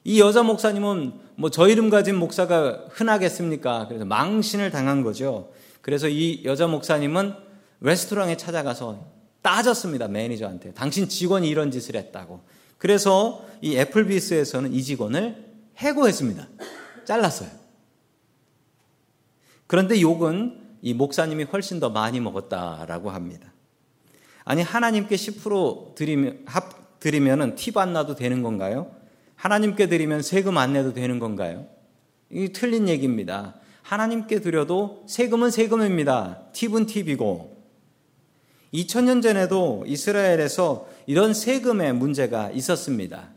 이 0.03 0.19
여자 0.19 0.43
목사님은 0.43 1.13
뭐 1.35 1.49
저 1.49 1.67
이름 1.67 1.89
가진 1.89 2.15
목사가 2.15 2.85
흔하겠습니까? 2.91 3.87
그래서 3.87 4.05
망신을 4.05 4.71
당한 4.71 5.03
거죠. 5.03 5.51
그래서 5.81 6.07
이 6.07 6.43
여자 6.43 6.67
목사님은 6.67 7.35
레스토랑에 7.81 8.37
찾아가서 8.37 9.05
따졌습니다. 9.41 10.07
매니저한테. 10.07 10.73
당신 10.73 11.07
직원이 11.07 11.47
이런 11.47 11.71
짓을 11.71 11.95
했다고. 11.95 12.41
그래서 12.77 13.45
이 13.61 13.77
애플비스에서는 13.77 14.73
이 14.73 14.83
직원을 14.83 15.45
해고했습니다. 15.77 16.47
잘랐어요. 17.05 17.49
그런데 19.67 20.01
욕은 20.01 20.66
이 20.87 20.93
목사님이 20.93 21.43
훨씬 21.43 21.81
더 21.81 21.89
많이 21.89 22.21
먹었다라고 22.21 23.09
합니다. 23.09 23.51
아니 24.45 24.61
하나님께 24.61 25.17
10% 25.17 25.95
드리면 25.95 26.43
합 26.45 26.99
드리면은 27.01 27.55
팁 27.55 27.75
안 27.75 27.91
나도 27.91 28.15
되는 28.15 28.41
건가요? 28.41 28.89
하나님께 29.35 29.87
드리면 29.87 30.21
세금 30.21 30.57
안 30.57 30.71
내도 30.71 30.93
되는 30.93 31.19
건가요? 31.19 31.67
이 32.31 32.53
틀린 32.53 32.87
얘기입니다. 32.87 33.55
하나님께 33.81 34.39
드려도 34.39 35.03
세금은 35.07 35.51
세금입니다. 35.51 36.43
팁은 36.53 36.85
팁이고 36.85 37.57
2000년 38.73 39.21
전에도 39.21 39.83
이스라엘에서 39.87 40.87
이런 41.05 41.33
세금의 41.33 41.93
문제가 41.95 42.49
있었습니다. 42.51 43.29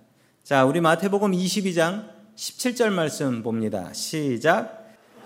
자, 0.45 0.65
우리 0.65 0.81
마태복음 0.81 1.33
22장 1.33 2.09
17절 2.37 2.91
말씀 2.91 3.43
봅니다. 3.43 3.93
시작. 3.93 4.80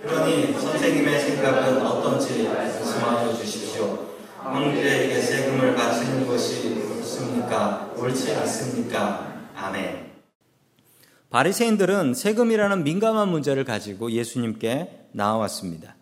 그러니 0.06 0.52
선생님의 0.52 1.20
생각은 1.20 1.86
어떤지 1.86 2.42
말씀하여 2.42 3.34
주십시오. 3.34 4.06
왕들에게 4.36 5.20
세금을 5.20 5.74
바치는 5.74 6.26
것이 6.26 6.74
옳습니까? 6.74 7.90
옳지 7.96 8.34
않습니까? 8.34 9.48
아멘. 9.56 10.12
바리새인들은 11.30 12.14
세금이라는 12.14 12.84
민감한 12.84 13.28
문제를 13.28 13.64
가지고 13.64 14.12
예수님께 14.12 15.08
나왔습니다. 15.12 15.96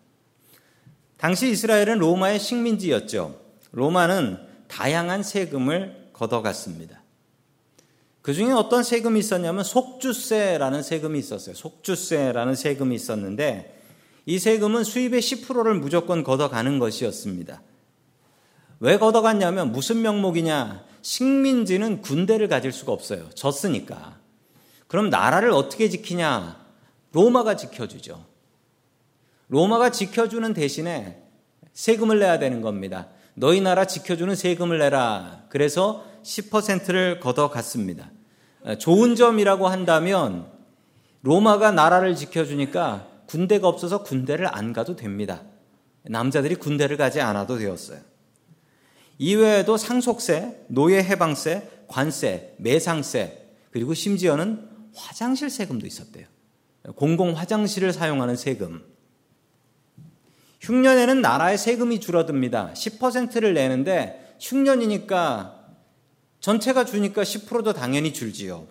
당시 1.17 1.49
이스라엘은 1.49 1.99
로마의 1.99 2.39
식민지였죠. 2.39 3.39
로마는 3.71 4.37
다양한 4.67 5.23
세금을 5.23 6.09
걷어갔습니다. 6.11 7.01
그 8.21 8.33
중에 8.33 8.51
어떤 8.51 8.83
세금이 8.83 9.19
있었냐면 9.19 9.63
속주세라는 9.63 10.83
세금이 10.83 11.17
있었어요. 11.19 11.55
속주세라는 11.55 12.55
세금이 12.55 12.95
있었는데 12.95 13.82
이 14.25 14.39
세금은 14.39 14.83
수입의 14.83 15.21
10%를 15.21 15.75
무조건 15.75 16.23
걷어가는 16.23 16.79
것이었습니다. 16.79 17.61
왜 18.79 18.97
걷어갔냐면 18.97 19.71
무슨 19.71 20.01
명목이냐? 20.01 20.83
식민지는 21.01 22.01
군대를 22.01 22.47
가질 22.47 22.71
수가 22.71 22.91
없어요. 22.91 23.29
졌으니까. 23.31 24.17
그럼 24.87 25.09
나라를 25.09 25.51
어떻게 25.51 25.89
지키냐? 25.89 26.63
로마가 27.11 27.55
지켜주죠. 27.55 28.25
로마가 29.49 29.91
지켜주는 29.91 30.53
대신에 30.53 31.21
세금을 31.73 32.19
내야 32.19 32.39
되는 32.39 32.61
겁니다. 32.61 33.07
너희 33.35 33.61
나라 33.61 33.85
지켜주는 33.85 34.35
세금을 34.35 34.79
내라. 34.79 35.43
그래서 35.49 36.05
10%를 36.23 37.19
걷어갔습니다. 37.19 38.11
좋은 38.79 39.15
점이라고 39.15 39.67
한다면 39.67 40.47
로마가 41.21 41.71
나라를 41.71 42.15
지켜주니까 42.15 43.07
군대가 43.33 43.67
없어서 43.67 44.03
군대를 44.03 44.45
안 44.55 44.73
가도 44.73 44.95
됩니다. 44.95 45.41
남자들이 46.03 46.53
군대를 46.53 46.97
가지 46.97 47.19
않아도 47.19 47.57
되었어요. 47.57 47.99
이외에도 49.17 49.75
상속세, 49.75 50.65
노예 50.67 51.01
해방세, 51.01 51.67
관세, 51.87 52.53
매상세, 52.59 53.55
그리고 53.71 53.95
심지어는 53.95 54.69
화장실 54.93 55.49
세금도 55.49 55.87
있었대요. 55.87 56.27
공공 56.95 57.35
화장실을 57.35 57.91
사용하는 57.91 58.35
세금. 58.35 58.85
흉년에는 60.61 61.19
나라의 61.21 61.57
세금이 61.57 62.01
줄어듭니다. 62.01 62.73
10%를 62.75 63.55
내는데 63.55 64.35
흉년이니까 64.41 65.69
전체가 66.39 66.85
주니까 66.85 67.23
10%도 67.23 67.73
당연히 67.73 68.13
줄지요. 68.13 68.67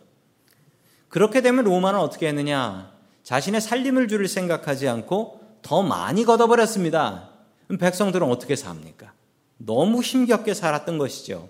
그렇게 1.09 1.41
되면 1.41 1.65
로마는 1.65 1.99
어떻게 1.99 2.29
했느냐? 2.29 2.92
자신의 3.23 3.61
살림을 3.61 4.09
줄을 4.09 4.29
생각하지 4.29 4.89
않고 4.89 5.41
더 5.63 5.83
많이 5.83 6.25
걷어버렸습니다. 6.25 7.31
백성들은 7.79 8.27
어떻게 8.29 8.57
삽니까? 8.57 9.13
너무 9.59 10.03
힘겹게 10.03 10.55
살았던 10.55 10.99
것이죠. 10.99 11.49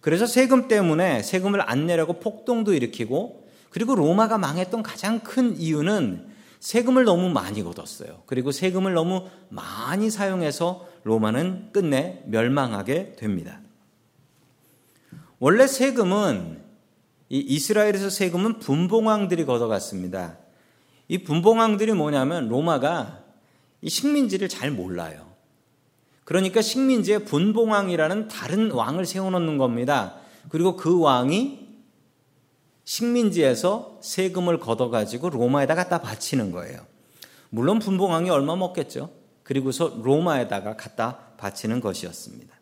그래서 0.00 0.26
세금 0.26 0.68
때문에 0.68 1.22
세금을 1.22 1.68
안 1.68 1.86
내려고 1.86 2.14
폭동도 2.20 2.74
일으키고 2.74 3.48
그리고 3.70 3.94
로마가 3.94 4.38
망했던 4.38 4.82
가장 4.82 5.20
큰 5.20 5.56
이유는 5.56 6.28
세금을 6.60 7.04
너무 7.04 7.28
많이 7.28 7.62
걷었어요. 7.62 8.22
그리고 8.26 8.50
세금을 8.52 8.94
너무 8.94 9.28
많이 9.50 10.10
사용해서 10.10 10.86
로마는 11.02 11.72
끝내 11.72 12.22
멸망하게 12.26 13.16
됩니다. 13.16 13.60
원래 15.38 15.66
세금은 15.66 16.62
이 17.28 17.38
이스라엘에서 17.38 18.08
세금은 18.08 18.60
분봉왕들이 18.60 19.44
걷어갔습니다. 19.44 20.38
이 21.08 21.18
분봉왕들이 21.18 21.92
뭐냐면 21.92 22.48
로마가 22.48 23.22
이 23.82 23.90
식민지를 23.90 24.48
잘 24.48 24.70
몰라요. 24.70 25.34
그러니까 26.24 26.62
식민지에 26.62 27.18
분봉왕이라는 27.18 28.28
다른 28.28 28.70
왕을 28.70 29.04
세워놓는 29.04 29.58
겁니다. 29.58 30.16
그리고 30.48 30.76
그 30.76 30.98
왕이 30.98 31.64
식민지에서 32.84 33.98
세금을 34.02 34.58
걷어가지고 34.58 35.30
로마에다 35.30 35.74
갖다 35.74 36.00
바치는 36.00 36.50
거예요. 36.50 36.86
물론 37.50 37.78
분봉왕이 37.78 38.30
얼마 38.30 38.56
먹겠죠. 38.56 39.10
그리고서 39.42 40.00
로마에다가 40.02 40.76
갖다 40.76 41.18
바치는 41.36 41.80
것이었습니다. 41.80 42.54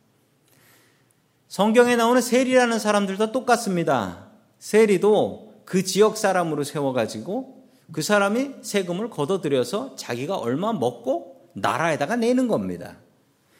성경에 1.48 1.96
나오는 1.96 2.20
세리라는 2.20 2.78
사람들도 2.78 3.30
똑같습니다. 3.30 4.26
세리도 4.58 5.62
그 5.64 5.84
지역 5.84 6.16
사람으로 6.16 6.64
세워가지고 6.64 7.61
그 7.92 8.00
사람이 8.00 8.50
세금을 8.62 9.10
걷어들여서 9.10 9.96
자기가 9.96 10.36
얼마 10.36 10.72
먹고 10.72 11.50
나라에다가 11.54 12.16
내는 12.16 12.48
겁니다. 12.48 12.96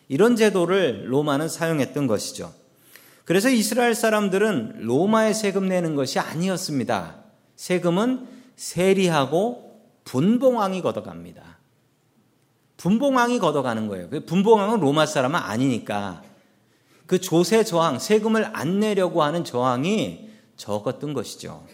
이런 0.09 0.37
제도를 0.37 1.13
로마는 1.13 1.49
사용했던 1.49 2.07
것이죠. 2.07 2.53
그래서 3.25 3.49
이스라엘 3.51 3.95
사람들은 3.95 4.81
로마에 4.81 5.33
세금 5.33 5.69
내는 5.69 5.95
것이 5.95 6.19
아니었습니다. 6.19 7.17
세금은 7.57 8.27
세리하고 8.57 9.81
분봉왕이 10.05 10.83
걷어갑니다. 10.83 11.59
분봉왕이 12.79 13.39
걷어가는 13.39 13.87
거예요. 13.87 14.09
그 14.11 14.25
분봉왕은 14.25 14.81
로마 14.81 15.07
사람은 15.07 15.39
아니니까 15.39 16.23
그 17.07 17.21
조세 17.21 17.63
저항, 17.63 17.99
세금을 17.99 18.57
안 18.57 18.81
내려고 18.81 19.23
하는 19.23 19.45
저항이 19.45 20.31
적었던 20.57 21.13
것이죠. 21.13 21.65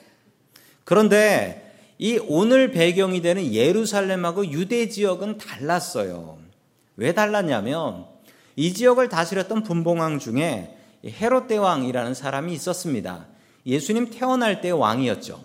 그런데 0.85 1.68
이 1.99 2.19
오늘 2.28 2.71
배경이 2.71 3.21
되는 3.21 3.52
예루살렘하고 3.52 4.47
유대 4.52 4.88
지역은 4.88 5.38
달랐어요. 5.38 6.38
왜 6.97 7.12
달랐냐면 7.12 8.07
이 8.55 8.73
지역을 8.73 9.09
다스렸던 9.09 9.64
분봉왕 9.64 10.21
중에 10.21 10.76
헤롯 11.05 11.49
대왕이라는 11.49 12.14
사람이 12.14 12.52
있었습니다. 12.55 13.26
예수님 13.67 14.11
태어날 14.11 14.61
때 14.61 14.71
왕이었죠. 14.71 15.45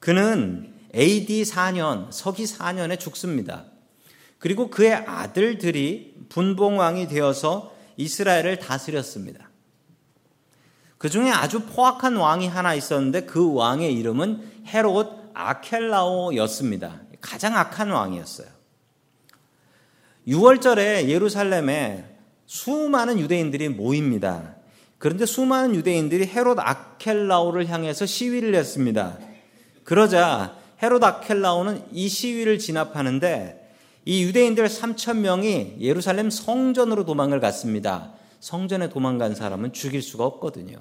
그는 0.00 0.72
AD 0.94 1.42
4년, 1.42 2.08
서기 2.10 2.44
4년에 2.44 2.98
죽습니다. 2.98 3.64
그리고 4.38 4.68
그의 4.68 4.92
아들들이 4.92 6.14
분봉왕이 6.28 7.08
되어서 7.08 7.72
이스라엘을 7.96 8.58
다스렸습니다. 8.58 9.48
그 10.98 11.08
중에 11.08 11.30
아주 11.30 11.60
포악한 11.62 12.16
왕이 12.16 12.48
하나 12.48 12.74
있었는데 12.74 13.22
그 13.22 13.54
왕의 13.54 13.94
이름은 13.94 14.42
헤롯 14.66 15.21
아켈라오였습니다. 15.34 17.02
가장 17.20 17.56
악한 17.56 17.90
왕이었어요. 17.90 18.48
6월절에 20.28 21.08
예루살렘에 21.08 22.04
수많은 22.46 23.18
유대인들이 23.18 23.70
모입니다. 23.70 24.56
그런데 24.98 25.26
수많은 25.26 25.74
유대인들이 25.74 26.26
헤롯 26.26 26.58
아켈라오를 26.60 27.68
향해서 27.68 28.06
시위를 28.06 28.54
했습니다. 28.54 29.18
그러자 29.84 30.56
헤롯 30.82 31.02
아켈라오는 31.02 31.86
이 31.92 32.08
시위를 32.08 32.58
진압하는데 32.58 33.58
이 34.04 34.24
유대인들 34.24 34.66
3천 34.66 35.18
명이 35.18 35.76
예루살렘 35.80 36.30
성전으로 36.30 37.04
도망을 37.04 37.40
갔습니다. 37.40 38.12
성전에 38.40 38.88
도망간 38.88 39.34
사람은 39.34 39.72
죽일 39.72 40.02
수가 40.02 40.24
없거든요. 40.24 40.76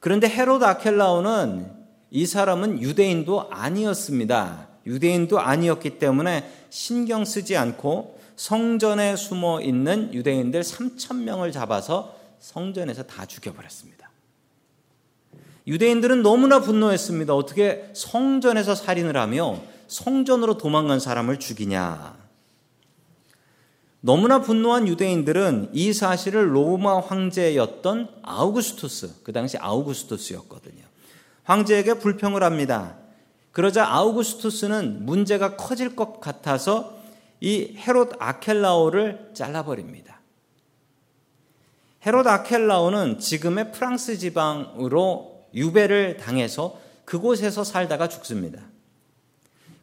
그런데 0.00 0.28
헤롯 0.28 0.62
아켈라오는 0.62 1.75
이 2.16 2.24
사람은 2.24 2.80
유대인도 2.80 3.50
아니었습니다. 3.50 4.68
유대인도 4.86 5.38
아니었기 5.38 5.98
때문에 5.98 6.50
신경 6.70 7.26
쓰지 7.26 7.58
않고 7.58 8.18
성전에 8.36 9.16
숨어 9.16 9.60
있는 9.60 10.14
유대인들 10.14 10.62
3천 10.62 11.24
명을 11.24 11.52
잡아서 11.52 12.16
성전에서 12.38 13.02
다 13.02 13.26
죽여버렸습니다. 13.26 14.08
유대인들은 15.66 16.22
너무나 16.22 16.60
분노했습니다. 16.60 17.34
어떻게 17.34 17.90
성전에서 17.92 18.74
살인을 18.74 19.14
하며 19.18 19.60
성전으로 19.86 20.56
도망간 20.56 21.00
사람을 21.00 21.38
죽이냐. 21.38 22.16
너무나 24.00 24.40
분노한 24.40 24.88
유대인들은 24.88 25.72
이 25.74 25.92
사실을 25.92 26.54
로마 26.54 26.98
황제였던 26.98 28.08
아우구스투스, 28.22 29.22
그 29.22 29.34
당시 29.34 29.58
아우구스투스였거든요. 29.58 30.85
황제에게 31.46 31.94
불평을 31.94 32.42
합니다. 32.42 32.96
그러자 33.52 33.86
아우구스투스는 33.86 35.06
문제가 35.06 35.56
커질 35.56 35.96
것 35.96 36.20
같아서 36.20 36.98
이 37.40 37.76
헤롯 37.76 38.12
아켈라오를 38.18 39.30
잘라버립니다. 39.32 40.20
헤롯 42.04 42.26
아켈라오는 42.26 43.18
지금의 43.18 43.72
프랑스 43.72 44.18
지방으로 44.18 45.46
유배를 45.54 46.18
당해서 46.18 46.78
그곳에서 47.04 47.64
살다가 47.64 48.08
죽습니다. 48.08 48.60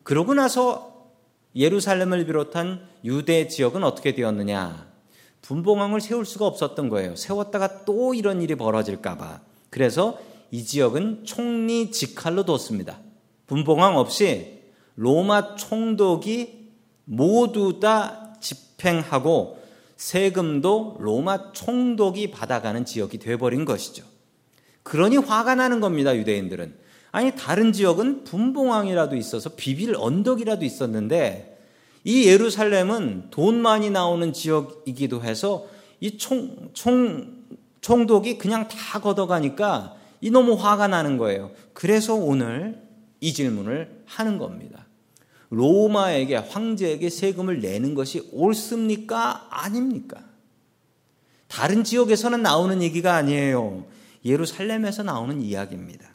그러고 0.03 0.33
나서 0.33 1.07
예루살렘을 1.55 2.25
비롯한 2.25 2.87
유대 3.05 3.47
지역은 3.47 3.83
어떻게 3.83 4.13
되었느냐? 4.13 4.87
분봉왕을 5.41 6.01
세울 6.01 6.25
수가 6.25 6.45
없었던 6.45 6.89
거예요. 6.89 7.15
세웠다가 7.15 7.85
또 7.85 8.13
이런 8.13 8.41
일이 8.41 8.55
벌어질까봐. 8.55 9.41
그래서 9.69 10.19
이 10.53 10.63
지역은 10.63 11.25
총리 11.25 11.89
직할로 11.89 12.45
뒀습니다. 12.45 12.99
분봉왕 13.47 13.97
없이 13.97 14.59
로마 14.95 15.55
총독이 15.55 16.69
모두 17.05 17.79
다 17.79 18.35
집행하고 18.39 19.57
세금도 19.97 20.97
로마 20.99 21.53
총독이 21.53 22.29
받아가는 22.29 22.85
지역이 22.85 23.17
돼버린 23.17 23.65
것이죠. 23.65 24.05
그러니 24.83 25.17
화가 25.17 25.55
나는 25.55 25.79
겁니다, 25.79 26.15
유대인들은. 26.15 26.75
아니 27.11 27.31
다른 27.35 27.73
지역은 27.73 28.23
분봉왕이라도 28.23 29.15
있어서 29.15 29.49
비빌 29.55 29.95
언덕이라도 29.95 30.65
있었는데 30.65 31.57
이 32.03 32.27
예루살렘은 32.27 33.31
돈 33.31 33.59
많이 33.59 33.89
나오는 33.89 34.31
지역이기도 34.31 35.23
해서 35.23 35.65
이 35.99 36.15
총, 36.19 36.69
총, 36.73 37.43
총독이 37.81 38.37
그냥 38.37 38.67
다 38.67 39.01
걷어가니까 39.01 40.02
이 40.23 40.31
너무 40.31 40.53
화가 40.53 40.87
나는 40.87 41.17
거예요. 41.17 41.51
그래서 41.73 42.13
오늘 42.15 42.81
이 43.19 43.33
질문을 43.33 44.03
하는 44.05 44.37
겁니다. 44.37 44.87
로마에게 45.49 46.37
황제에게 46.37 47.09
세금을 47.09 47.59
내는 47.59 47.93
것이 47.93 48.29
옳습니까? 48.31 49.47
아닙니까? 49.49 50.23
다른 51.49 51.83
지역에서는 51.83 52.41
나오는 52.41 52.81
얘기가 52.81 53.15
아니에요. 53.15 53.85
예루살렘에서 54.23 55.03
나오는 55.03 55.41
이야기입니다. 55.41 56.07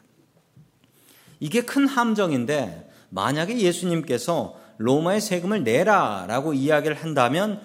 이게 1.39 1.61
큰 1.61 1.87
함정인데 1.87 2.91
만약에 3.09 3.59
예수님께서 3.59 4.59
로마의 4.79 5.21
세금을 5.21 5.63
내라라고 5.63 6.55
이야기를 6.55 6.97
한다면 6.97 7.61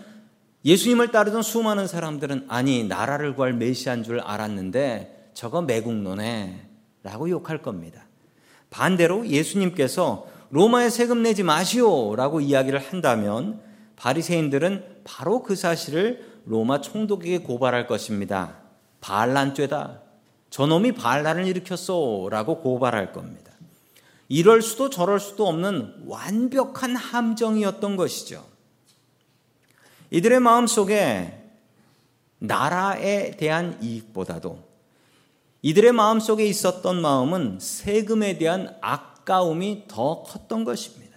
예수님을 0.67 1.11
따르던 1.11 1.41
수많은 1.41 1.87
사람들은 1.87 2.45
아니 2.49 2.85
나라를 2.85 3.35
구할 3.35 3.55
메시아인 3.55 4.03
줄 4.03 4.21
알았는데 4.21 5.24
저거 5.35 5.63
매국노네 5.63 6.69
라고 7.03 7.29
욕할 7.29 7.61
겁니다. 7.61 8.07
반대로 8.71 9.27
예수님께서 9.27 10.27
로마에 10.51 10.91
세금 10.91 11.23
내지 11.23 11.43
마시오 11.43 12.17
라고 12.17 12.41
이야기를 12.41 12.79
한다면 12.79 13.61
바리새인들은 13.97 15.03
바로 15.05 15.43
그 15.43 15.57
사실을 15.57 16.41
로마 16.47 16.81
총독에게 16.81 17.39
고발할 17.39 17.87
것입니다. 17.87 18.59
반란죄다. 19.01 20.01
저놈이 20.51 20.93
반란을 20.93 21.47
일으켰소 21.47 22.29
라고 22.31 22.61
고발할 22.61 23.13
겁니다. 23.13 23.53
이럴 24.29 24.63
수도 24.63 24.89
저럴 24.89 25.21
수도 25.21 25.47
없는 25.47 26.05
완벽한 26.07 26.97
함정이었던 26.97 27.97
것이죠. 27.97 28.45
이들의 30.11 30.41
마음 30.41 30.67
속에 30.67 31.41
나라에 32.39 33.37
대한 33.37 33.79
이익보다도 33.83 34.74
이들의 35.65 35.93
마음 35.93 36.21
속에 36.21 36.45
있었던 36.45 37.01
마음은 37.01 37.57
세금에 37.59 38.37
대한 38.37 38.77
아까움이 38.83 39.85
더 39.89 40.23
컸던 40.23 40.63
것입니다. 40.65 41.17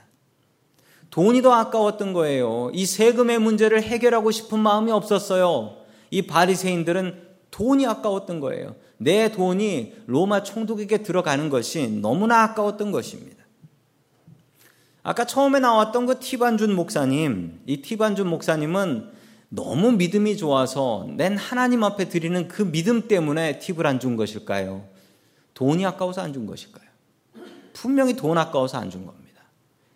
돈이 1.09 1.41
더 1.41 1.51
아까웠던 1.51 2.13
거예요. 2.13 2.71
이 2.73 2.85
세금의 2.85 3.39
문제를 3.39 3.83
해결하고 3.83 4.31
싶은 4.31 4.57
마음이 4.57 4.89
없었어요. 4.93 5.75
이 6.11 6.21
바리새인들은 6.21 7.27
돈이 7.51 7.85
아까웠던 7.87 8.39
거예요. 8.39 8.75
내 8.95 9.33
돈이 9.33 9.95
로마 10.05 10.43
총독에게 10.43 11.03
들어가는 11.03 11.49
것이 11.49 11.89
너무나 12.01 12.43
아까웠던 12.43 12.93
것입니다. 12.93 13.43
아까 15.03 15.25
처음에 15.25 15.59
나왔던 15.59 16.05
그 16.05 16.19
티반준 16.19 16.73
목사님, 16.73 17.63
이 17.65 17.81
티반준 17.81 18.29
목사님은 18.29 19.11
너무 19.49 19.91
믿음이 19.93 20.37
좋아서 20.37 21.07
낸 21.15 21.37
하나님 21.37 21.83
앞에 21.83 22.09
드리는 22.09 22.47
그 22.47 22.69
믿음 22.69 23.07
때문에 23.07 23.59
팁을 23.59 23.85
안 23.87 23.99
준 23.99 24.15
것일까요? 24.15 24.85
돈이 25.53 25.85
아까워서 25.85 26.21
안 26.21 26.33
준 26.33 26.45
것일까요? 26.45 26.87
분명히 27.73 28.15
돈 28.15 28.37
아까워서 28.37 28.77
안 28.77 28.89
준 28.89 29.05
겁니다. 29.05 29.41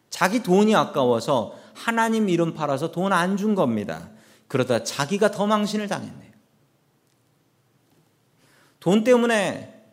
자기 0.10 0.42
돈이 0.44 0.76
아까워서 0.76 1.56
하나님 1.74 2.30
이름 2.30 2.54
팔아서 2.54 2.92
돈 2.92 3.12
안 3.12 3.38
준 3.38 3.56
겁니다. 3.56 4.10
그러다 4.48 4.84
자기가 4.84 5.32
더 5.32 5.48
망신을 5.48 5.88
당했네요. 5.88 6.32
돈 8.80 9.04
때문에 9.04 9.84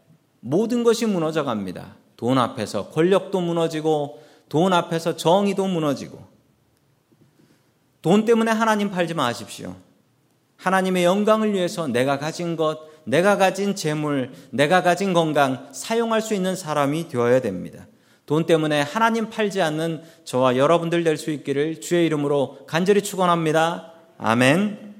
모든 0.40 0.82
것이 0.84 1.06
무너져 1.06 1.44
갑니다. 1.44 1.96
돈 2.16 2.38
앞에서 2.38 2.88
권력도 2.90 3.40
무너지고 3.40 4.22
돈 4.48 4.72
앞에서 4.72 5.16
정의도 5.16 5.66
무너지고 5.66 6.18
돈 8.02 8.24
때문에 8.24 8.50
하나님 8.50 8.90
팔지 8.90 9.14
마십시오. 9.14 9.76
하나님의 10.56 11.04
영광을 11.04 11.52
위해서 11.52 11.86
내가 11.86 12.18
가진 12.18 12.56
것, 12.56 12.80
내가 13.04 13.36
가진 13.36 13.74
재물, 13.74 14.32
내가 14.50 14.82
가진 14.82 15.12
건강 15.12 15.68
사용할 15.72 16.20
수 16.20 16.34
있는 16.34 16.56
사람이 16.56 17.08
되어야 17.08 17.40
됩니다. 17.40 17.86
돈 18.26 18.44
때문에 18.44 18.82
하나님 18.82 19.30
팔지 19.30 19.62
않는 19.62 20.02
저와 20.24 20.56
여러분들 20.56 21.02
될 21.04 21.16
수 21.16 21.30
있기를 21.30 21.80
주의 21.80 22.04
이름으로 22.06 22.66
간절히 22.66 23.02
축원합니다. 23.02 23.94
아멘. 24.18 24.94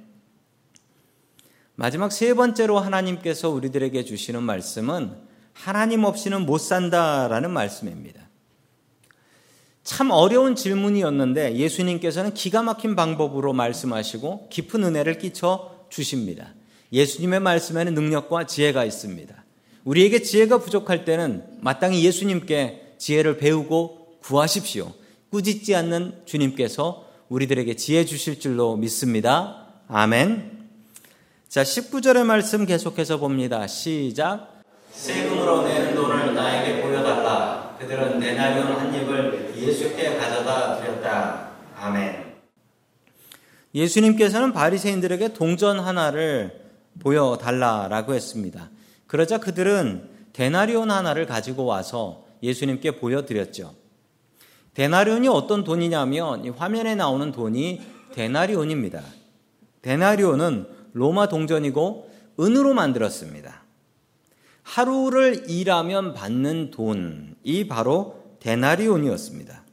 마지막 1.75 2.11
세 2.11 2.35
번째로 2.35 2.79
하나님께서 2.79 3.51
우리들에게 3.51 4.03
주시는 4.05 4.43
말씀은 4.43 5.13
하나님 5.53 6.05
없이는 6.05 6.47
못 6.47 6.59
산다라는 6.59 7.51
말씀입니다. 7.51 8.28
참 9.89 10.11
어려운 10.11 10.55
질문이었는데 10.55 11.57
예수님께서는 11.57 12.35
기가 12.35 12.63
막힌 12.63 12.95
방법으로 12.95 13.55
말씀하시고 13.55 14.49
깊은 14.51 14.85
은혜를 14.85 15.17
끼쳐 15.17 15.87
주십니다. 15.89 16.53
예수님의 16.93 17.41
말씀에는 17.41 17.95
능력과 17.95 18.45
지혜가 18.45 18.85
있습니다. 18.85 19.35
우리에게 19.85 20.21
지혜가 20.21 20.59
부족할 20.59 21.07
때는 21.07 21.43
마땅히 21.63 22.05
예수님께 22.05 22.97
지혜를 22.99 23.39
배우고 23.39 24.19
구하십시오. 24.23 24.93
꾸짖지 25.31 25.75
않는 25.75 26.21
주님께서 26.27 27.07
우리들에게 27.31 27.75
지혜 27.77 28.05
주실 28.05 28.41
줄로 28.41 28.77
믿습니다. 28.77 29.69
아멘. 29.89 30.69
자, 31.49 31.63
19절의 31.63 32.25
말씀 32.25 32.67
계속해서 32.67 33.17
봅니다. 33.17 33.67
시작. 33.67 34.61
세금으로 34.93 35.63
내는 35.63 35.95
돈을 35.95 36.35
나에게 36.35 36.83
보여달라. 36.83 37.68
그들은 37.79 38.19
데나리온 38.19 38.73
한 38.73 38.93
입을 38.93 39.55
예수께 39.57 40.17
가져다 40.17 40.81
드렸다. 40.81 41.51
아멘. 41.77 42.35
예수님께서는 43.75 44.53
바리새인들에게 44.53 45.33
동전 45.35 45.79
하나를 45.79 46.65
보여 46.99 47.39
달라라고 47.41 48.15
했습니다. 48.15 48.71
그러자 49.07 49.39
그들은 49.39 50.09
데나리온 50.33 50.91
하나를 50.91 51.27
가지고 51.27 51.65
와서 51.65 52.25
예수님께 52.43 52.99
보여 52.99 53.25
드렸죠. 53.25 53.75
데나리온이 54.75 55.29
어떤 55.29 55.65
돈이냐면 55.65 56.45
이 56.45 56.49
화면에 56.51 56.95
나오는 56.95 57.31
돈이 57.31 57.83
데나리온입니다. 58.15 59.03
데나리온은 59.83 60.67
로마 60.93 61.29
동전이고 61.29 62.11
은으로 62.41 62.75
만들었습니다. 62.75 63.63
하루를 64.69 65.49
일하면 65.49 66.13
받는 66.13 66.71
돈이 66.73 67.69
바로 67.71 68.23
데나리온이었습니다. 68.41 69.65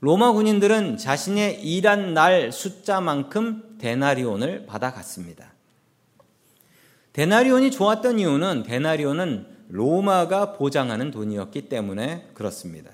로마 0.00 0.32
군인들은 0.32 0.98
자신의 0.98 1.62
일한 1.64 2.12
날 2.12 2.52
숫자만큼 2.52 3.78
데나리온을 3.78 4.66
받아갔습니다. 4.66 5.54
데나리온이 7.14 7.70
좋았던 7.70 8.18
이유는 8.18 8.64
데나리온은 8.64 9.46
로마가 9.68 10.52
보장하는 10.52 11.10
돈이었기 11.10 11.70
때문에 11.70 12.28
그렇습니다. 12.34 12.90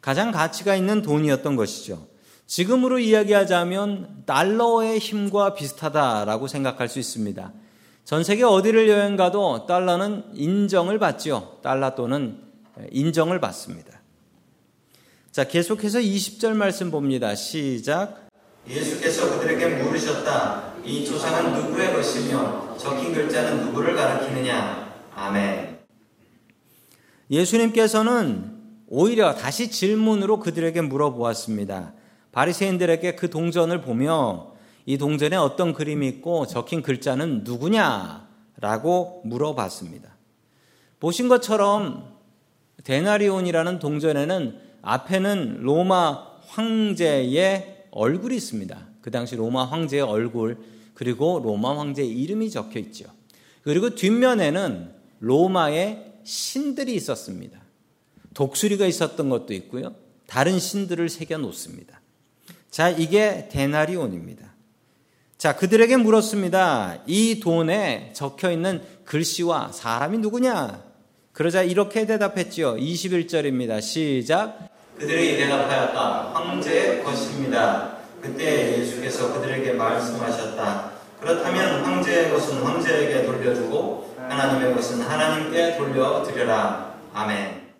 가장 0.00 0.30
가치가 0.30 0.76
있는 0.76 1.02
돈이었던 1.02 1.56
것이죠. 1.56 2.06
지금으로 2.46 3.00
이야기하자면 3.00 4.22
달러의 4.26 5.00
힘과 5.00 5.54
비슷하다라고 5.54 6.46
생각할 6.46 6.88
수 6.88 7.00
있습니다. 7.00 7.52
전 8.04 8.22
세계 8.22 8.44
어디를 8.44 8.88
여행 8.90 9.16
가도 9.16 9.64
달러는 9.64 10.24
인정을 10.34 10.98
받지요. 10.98 11.58
달러 11.62 11.94
또는 11.94 12.38
인정을 12.90 13.40
받습니다. 13.40 14.02
자, 15.32 15.44
계속해서 15.44 16.00
20절 16.00 16.52
말씀 16.52 16.90
봅니다. 16.90 17.34
시작. 17.34 18.28
예수께서 18.68 19.30
그들에게 19.30 19.82
물으셨다. 19.82 20.74
이 20.84 21.04
조상은 21.06 21.54
누구의 21.54 21.94
것이며 21.94 22.76
적힌 22.76 23.14
글자는 23.14 23.66
누구를 23.66 23.96
가리키느냐? 23.96 24.94
아멘. 25.14 25.78
예수님께서는 27.30 28.52
오히려 28.86 29.34
다시 29.34 29.70
질문으로 29.70 30.40
그들에게 30.40 30.82
물어보았습니다. 30.82 31.94
바리새인들에게 32.32 33.14
그 33.14 33.30
동전을 33.30 33.80
보며 33.80 34.53
이 34.86 34.98
동전에 34.98 35.36
어떤 35.36 35.72
그림이 35.72 36.06
있고 36.08 36.46
적힌 36.46 36.82
글자는 36.82 37.42
누구냐라고 37.44 39.22
물어봤습니다. 39.24 40.14
보신 41.00 41.28
것처럼 41.28 42.14
데나리온이라는 42.84 43.78
동전에는 43.78 44.60
앞에는 44.82 45.62
로마 45.62 46.26
황제의 46.48 47.86
얼굴이 47.90 48.36
있습니다. 48.36 48.86
그 49.00 49.10
당시 49.10 49.36
로마 49.36 49.64
황제의 49.64 50.02
얼굴 50.02 50.58
그리고 50.94 51.40
로마 51.42 51.78
황제의 51.78 52.08
이름이 52.08 52.50
적혀 52.50 52.78
있죠. 52.80 53.06
그리고 53.62 53.94
뒷면에는 53.94 54.92
로마의 55.20 56.12
신들이 56.24 56.94
있었습니다. 56.94 57.58
독수리가 58.34 58.86
있었던 58.86 59.28
것도 59.28 59.54
있고요. 59.54 59.94
다른 60.26 60.58
신들을 60.58 61.08
새겨 61.08 61.38
놓습니다. 61.38 62.00
자, 62.70 62.90
이게 62.90 63.48
데나리온입니다. 63.50 64.53
자, 65.44 65.54
그들에게 65.54 65.98
물었습니다. 65.98 67.00
이 67.06 67.38
돈에 67.38 68.12
적혀 68.14 68.50
있는 68.50 68.80
글씨와 69.04 69.72
사람이 69.72 70.16
누구냐? 70.16 70.82
그러자 71.34 71.62
이렇게 71.62 72.06
대답했지요. 72.06 72.76
21절입니다. 72.76 73.82
시작. 73.82 74.70
그들이 74.98 75.36
대답하였다. 75.36 76.30
황제의 76.32 77.04
것입니다. 77.04 77.98
그때 78.22 78.78
예수께서 78.78 79.34
그들에게 79.34 79.74
말씀하셨다. 79.74 80.92
그렇다면 81.20 81.84
황제의 81.84 82.30
것은 82.30 82.62
황제에게 82.62 83.26
돌려주고 83.26 84.16
하나님의 84.16 84.74
것은 84.74 85.02
하나님께 85.02 85.76
돌려드려라. 85.76 86.94
아멘. 87.12 87.74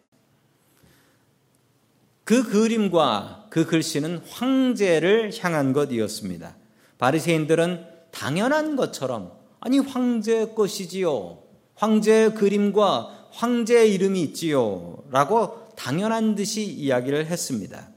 그 2.25 2.43
그림과 2.43 3.47
그 3.49 3.65
글씨는 3.65 4.21
황제를 4.29 5.33
향한 5.41 5.73
것이었습니다. 5.73 6.57
바리새인들은 6.99 7.87
당연한 8.11 8.77
것처럼 8.77 9.33
아니 9.61 9.79
황제의 9.79 10.55
것이지요. 10.55 11.39
황제의 11.75 12.35
그림과 12.35 13.29
황제의 13.33 13.93
이름이 13.95 14.23
있지요 14.23 15.03
라고 15.11 15.67
당연한 15.77 16.35
듯이 16.35 16.65
이야기를 16.65 17.27
했습니다. 17.27 17.89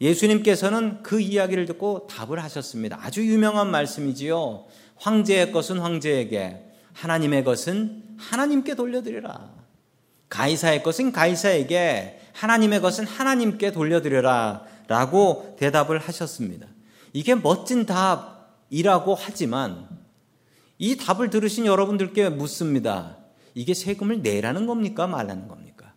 예수님께서는 0.00 1.02
그 1.02 1.20
이야기를 1.20 1.66
듣고 1.66 2.06
답을 2.06 2.42
하셨습니다. 2.42 2.98
아주 3.00 3.24
유명한 3.24 3.70
말씀이지요. 3.70 4.64
황제의 4.96 5.52
것은 5.52 5.78
황제에게, 5.78 6.64
하나님의 6.92 7.44
것은 7.44 8.02
하나님께 8.16 8.74
돌려드리라. 8.74 9.52
가이사의 10.28 10.82
것은 10.82 11.12
가이사에게, 11.12 12.20
하나님의 12.32 12.80
것은 12.80 13.06
하나님께 13.06 13.72
돌려드려라. 13.72 14.64
라고 14.86 15.56
대답을 15.58 15.98
하셨습니다. 15.98 16.66
이게 17.14 17.34
멋진 17.36 17.86
답이라고 17.86 19.14
하지만 19.14 19.88
이 20.78 20.96
답을 20.96 21.30
들으신 21.30 21.64
여러분들께 21.64 22.28
묻습니다. 22.28 23.16
이게 23.54 23.72
세금을 23.72 24.20
내라는 24.20 24.66
겁니까? 24.66 25.06
말라는 25.06 25.46
겁니까? 25.46 25.94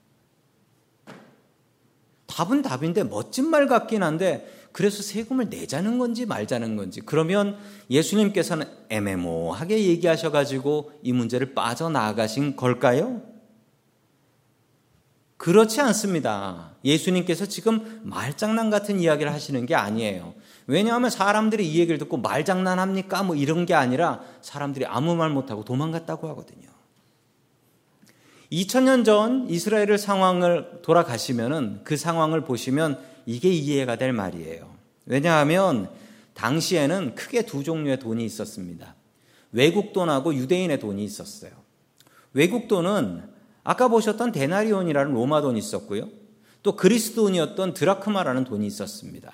답은 2.27 2.62
답인데 2.62 3.03
멋진 3.03 3.49
말 3.49 3.67
같긴 3.67 4.03
한데 4.03 4.47
그래서 4.71 5.01
세금을 5.01 5.49
내자는 5.49 5.97
건지 5.97 6.27
말자는 6.27 6.75
건지 6.75 7.01
그러면 7.03 7.58
예수님께서는 7.89 8.67
애매모하게 8.89 9.86
얘기하셔가지고 9.86 10.91
이 11.01 11.13
문제를 11.13 11.56
빠져나가신 11.56 12.56
걸까요? 12.56 13.23
그렇지 15.38 15.82
않습니다. 15.82 16.75
예수님께서 16.86 17.47
지금 17.47 18.01
말장난 18.03 18.69
같은 18.69 18.99
이야기를 18.99 19.34
하시는 19.34 19.65
게 19.65 19.73
아니에요. 19.73 20.36
왜냐하면 20.67 21.10
사람들이 21.10 21.67
이 21.67 21.80
얘기를 21.80 21.97
듣고 21.97 22.17
말장난합니까? 22.17 23.23
뭐 23.23 23.36
이런 23.36 23.65
게 23.65 23.73
아니라 23.73 24.21
사람들이 24.41 24.86
아무 24.86 25.15
말 25.15 25.30
못하고 25.30 25.63
도망갔다고 25.63 26.27
하거든요. 26.30 26.67
2000년 28.51 29.03
전 29.03 29.49
이스라엘을 29.49 29.97
상황을 29.97 30.82
돌아가시면은 30.82 31.82
그 31.84 31.97
상황을 31.97 32.41
보시면 32.41 32.99
이게 33.25 33.49
이해가 33.49 33.97
될 33.97 34.13
말이에요. 34.13 34.69
왜냐하면 35.06 35.89
당시에는 36.34 37.15
크게 37.15 37.45
두 37.45 37.63
종류의 37.63 37.99
돈이 37.99 38.23
있었습니다. 38.25 38.95
외국 39.51 39.93
돈하고 39.93 40.36
유대인의 40.36 40.80
돈이 40.80 41.03
있었어요. 41.03 41.51
외국 42.34 42.67
돈은 42.67 43.23
아까 43.63 43.88
보셨던 43.88 44.34
데나리온이라는 44.34 45.13
로마 45.13 45.41
돈이 45.41 45.60
있었고요. 45.60 46.10
또 46.62 46.75
그리스 46.75 47.15
돈이었던 47.15 47.73
드라크마라는 47.73 48.43
돈이 48.43 48.67
있었습니다. 48.67 49.34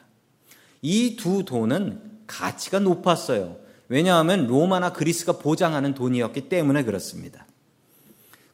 이 0.84 1.16
두 1.16 1.44
돈은 1.46 2.02
가치가 2.28 2.78
높았어요. 2.80 3.58
왜냐하면 3.88 4.48
로마나 4.48 4.92
그리스가 4.94 5.34
보장하는 5.34 5.94
돈이었기 5.94 6.50
때문에 6.50 6.84
그렇습니다. 6.84 7.48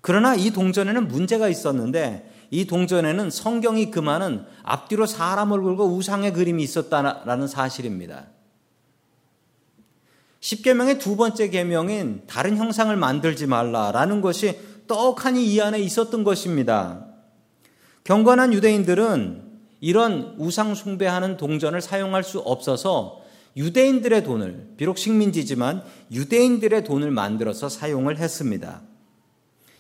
그러나 0.02 0.36
이 0.36 0.52
동전에는 0.52 1.08
문제가 1.08 1.50
있었는데 1.50 2.32
이 2.52 2.66
동전에는 2.66 3.30
성경이 3.30 3.92
금하는 3.92 4.46
앞뒤로 4.64 5.06
사람 5.06 5.52
얼굴과 5.52 5.84
우상의 5.84 6.34
그림이 6.34 6.64
있었다라는 6.64 7.48
사실입니다. 7.48 8.28
십계명의 10.40 11.00
두 11.00 11.16
번째 11.16 11.50
계명인 11.50 12.24
다른 12.28 12.58
형상을 12.58 12.96
만들지 12.96 13.46
말라라는 13.46 14.22
것이 14.22 14.58
떡하니 14.88 15.46
이 15.46 15.62
안에 15.62 15.80
있었던 15.80 16.24
것입니다. 16.24 17.06
경건한 18.04 18.54
유대인들은 18.54 19.49
이런 19.82 20.36
우상 20.38 20.76
숭배하는 20.76 21.38
동전을 21.38 21.82
사용할 21.82 22.24
수 22.24 22.40
없어서 22.40 23.22
유대인들의 23.56 24.24
돈을 24.24 24.74
비록 24.78 24.98
식민지지만 24.98 25.84
유대인들의 26.12 26.84
돈을 26.84 27.12
만들어서 27.12 27.70
사용을 27.70 28.18
했습니다. 28.18 28.82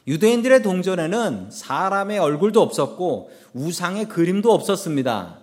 유대인들의 0.07 0.63
동전에는 0.63 1.51
사람의 1.51 2.19
얼굴도 2.19 2.61
없었고 2.61 3.31
우상의 3.53 4.09
그림도 4.09 4.51
없었습니다. 4.51 5.39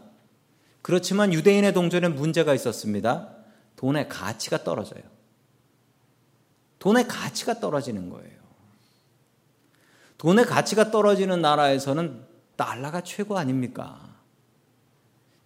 그렇지만 0.82 1.32
유대인의 1.32 1.72
동전에 1.72 2.08
문제가 2.08 2.54
있었습니다. 2.54 3.28
돈의 3.76 4.08
가치가 4.08 4.64
떨어져요. 4.64 5.02
돈의 6.78 7.06
가치가 7.06 7.60
떨어지는 7.60 8.10
거예요. 8.10 8.36
돈의 10.18 10.46
가치가 10.46 10.90
떨어지는 10.90 11.40
나라에서는 11.42 12.24
달러가 12.56 13.02
최고 13.02 13.36
아닙니까? 13.38 14.15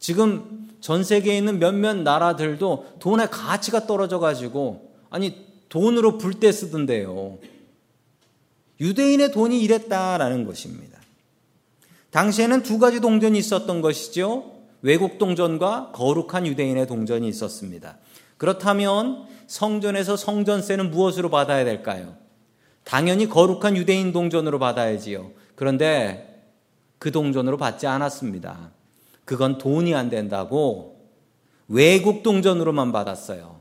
지금 0.01 0.69
전 0.81 1.05
세계에 1.05 1.37
있는 1.37 1.59
몇몇 1.59 1.95
나라들도 1.95 2.97
돈의 2.99 3.29
가치가 3.31 3.87
떨어져 3.87 4.19
가지고 4.19 4.91
아니 5.11 5.47
돈으로 5.69 6.19
불때 6.19 6.51
쓰던데요. 6.51 7.39
유대인의 8.81 9.31
돈이 9.31 9.63
이랬다라는 9.63 10.47
것입니다. 10.47 10.99
당시에는 12.11 12.63
두 12.63 12.79
가지 12.79 13.01
동전이 13.01 13.39
있었던 13.39 13.83
것이죠. 13.83 14.55
외국 14.83 15.19
동전과 15.19 15.93
거룩한 15.93 16.47
유대인의 16.47 16.87
동전이 16.87 17.29
있었습니다. 17.29 17.99
그렇다면 18.39 19.27
성전에서 19.47 20.17
성전세는 20.17 20.91
무엇으로 20.91 21.29
받아야 21.29 21.65
될까요? 21.65 22.17
당연히 22.85 23.29
거룩한 23.29 23.77
유대인 23.77 24.13
동전으로 24.13 24.59
받아야지요. 24.59 25.33
그런데 25.55 26.43
그 26.99 27.13
동전으로 27.13 27.59
받지 27.59 27.87
않았습니다. 27.87 28.73
그건 29.31 29.59
돈이 29.59 29.95
안 29.95 30.11
된다고 30.11 31.07
외국 31.69 32.25
동전으로만 32.25 32.91
받았어요. 32.91 33.61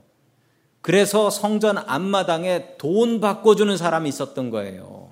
그래서 0.82 1.30
성전 1.30 1.78
앞마당에 1.78 2.78
돈 2.80 3.20
바꿔주는 3.20 3.78
사람이 3.78 4.10
있었던 4.10 4.50
거예요. 4.50 5.12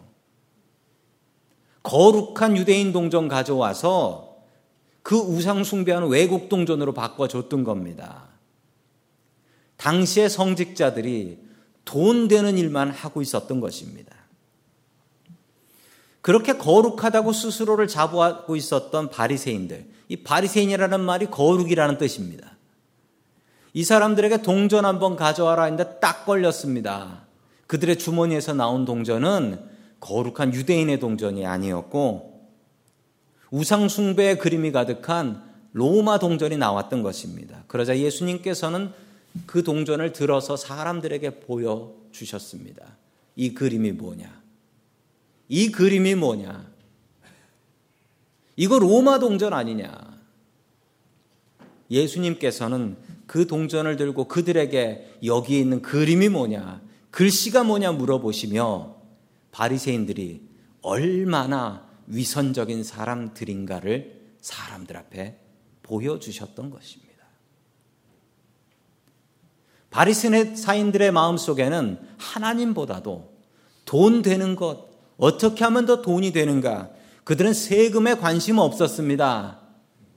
거룩한 1.83 2.57
유대인 2.57 2.91
동전 2.91 3.27
가져와서 3.27 4.37
그 5.03 5.15
우상 5.15 5.63
숭배하는 5.63 6.07
외국 6.07 6.49
동전으로 6.49 6.91
바꿔줬던 6.95 7.63
겁니다. 7.63 8.23
당시의 9.75 10.27
성직자들이 10.27 11.37
돈 11.85 12.27
되는 12.27 12.57
일만 12.57 12.89
하고 12.89 13.21
있었던 13.21 13.59
것입니다. 13.59 14.16
그렇게 16.27 16.57
거룩하다고 16.57 17.31
스스로를 17.31 17.87
자부하고 17.87 18.57
있었던 18.57 19.09
바리새인들. 19.09 19.85
이 20.09 20.17
바리새인이라는 20.17 20.99
말이 20.99 21.27
거룩이라는 21.27 21.97
뜻입니다. 21.97 22.57
이 23.71 23.85
사람들에게 23.85 24.41
동전 24.41 24.83
한번 24.83 25.15
가져와라 25.15 25.63
했는데 25.63 26.01
딱 26.01 26.25
걸렸습니다. 26.25 27.23
그들의 27.67 27.97
주머니에서 27.97 28.53
나온 28.53 28.83
동전은 28.83 29.57
거룩한 30.01 30.53
유대인의 30.53 30.99
동전이 30.99 31.45
아니었고 31.45 32.41
우상숭배의 33.51 34.37
그림이 34.37 34.73
가득한 34.73 35.41
로마 35.71 36.19
동전이 36.19 36.57
나왔던 36.57 37.03
것입니다. 37.03 37.63
그러자 37.67 37.97
예수님께서는 37.97 38.91
그 39.45 39.63
동전을 39.63 40.11
들어서 40.11 40.57
사람들에게 40.57 41.39
보여주셨습니다. 41.39 42.83
이 43.37 43.53
그림이 43.53 43.93
뭐냐? 43.93 44.46
이 45.49 45.71
그림이 45.71 46.15
뭐냐? 46.15 46.67
이거 48.55 48.79
로마 48.79 49.19
동전 49.19 49.53
아니냐? 49.53 50.17
예수님께서는 51.89 52.97
그 53.27 53.47
동전을 53.47 53.97
들고 53.97 54.27
그들에게 54.27 55.19
여기에 55.23 55.59
있는 55.59 55.81
그림이 55.81 56.29
뭐냐? 56.29 56.81
글씨가 57.11 57.63
뭐냐 57.63 57.93
물어보시며 57.93 58.95
바리새인들이 59.51 60.47
얼마나 60.81 61.87
위선적인 62.07 62.83
사람들인가를 62.83 64.17
사람들 64.41 64.95
앞에 64.97 65.39
보여주셨던 65.83 66.69
것입니다. 66.69 67.07
바리새인들의 69.89 71.11
마음 71.11 71.37
속에는 71.37 71.99
하나님보다도 72.17 73.33
돈 73.85 74.21
되는 74.21 74.55
것, 74.55 74.86
어떻게 75.17 75.63
하면 75.63 75.85
더 75.85 76.01
돈이 76.01 76.31
되는가? 76.31 76.89
그들은 77.23 77.53
세금에 77.53 78.15
관심 78.15 78.57
없었습니다. 78.57 79.59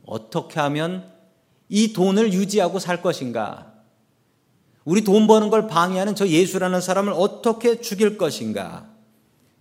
어떻게 0.04 0.60
하면 0.60 1.10
이 1.68 1.92
돈을 1.92 2.32
유지하고 2.32 2.78
살 2.78 3.02
것인가? 3.02 3.72
우리 4.84 5.02
돈 5.04 5.26
버는 5.26 5.50
걸 5.50 5.66
방해하는 5.66 6.14
저 6.14 6.26
예수라는 6.26 6.80
사람을 6.80 7.12
어떻게 7.12 7.80
죽일 7.80 8.18
것인가? 8.18 8.88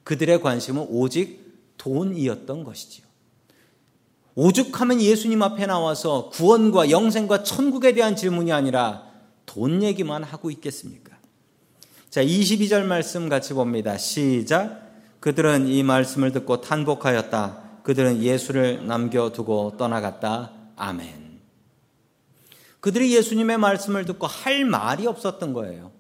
그들의 0.04 0.42
관심은 0.42 0.88
오직 0.90 1.74
돈이었던 1.78 2.64
것이지요. 2.64 3.06
오죽하면 4.36 5.02
예수님 5.02 5.42
앞에 5.42 5.66
나와서 5.66 6.30
구원과 6.30 6.92
영생과 6.92 7.44
천국에 7.44 7.94
대한 7.94 8.16
질문이 8.16 8.52
아니라 8.52 9.06
돈 9.46 9.84
얘기만 9.84 10.24
하고 10.24 10.50
있겠습니까? 10.50 11.18
자, 12.10 12.24
22절 12.24 12.84
말씀 12.84 13.30
같이 13.30 13.54
봅니다. 13.54 13.98
시작. 13.98 14.89
그들은 15.20 15.68
이 15.68 15.84
말씀을 15.84 16.32
듣고 16.32 16.62
탄복하였다. 16.62 17.70
그들은 17.84 18.22
예수를 18.22 18.86
남겨두고 18.88 19.76
떠나갔다. 19.78 20.52
아멘. 20.76 21.40
그들이 22.80 23.14
예수님의 23.16 23.58
말씀을 23.58 24.06
듣고 24.06 24.28
할 24.28 24.64
말이 24.64 25.06
없었던 25.08 25.54
거예요. 25.54 25.92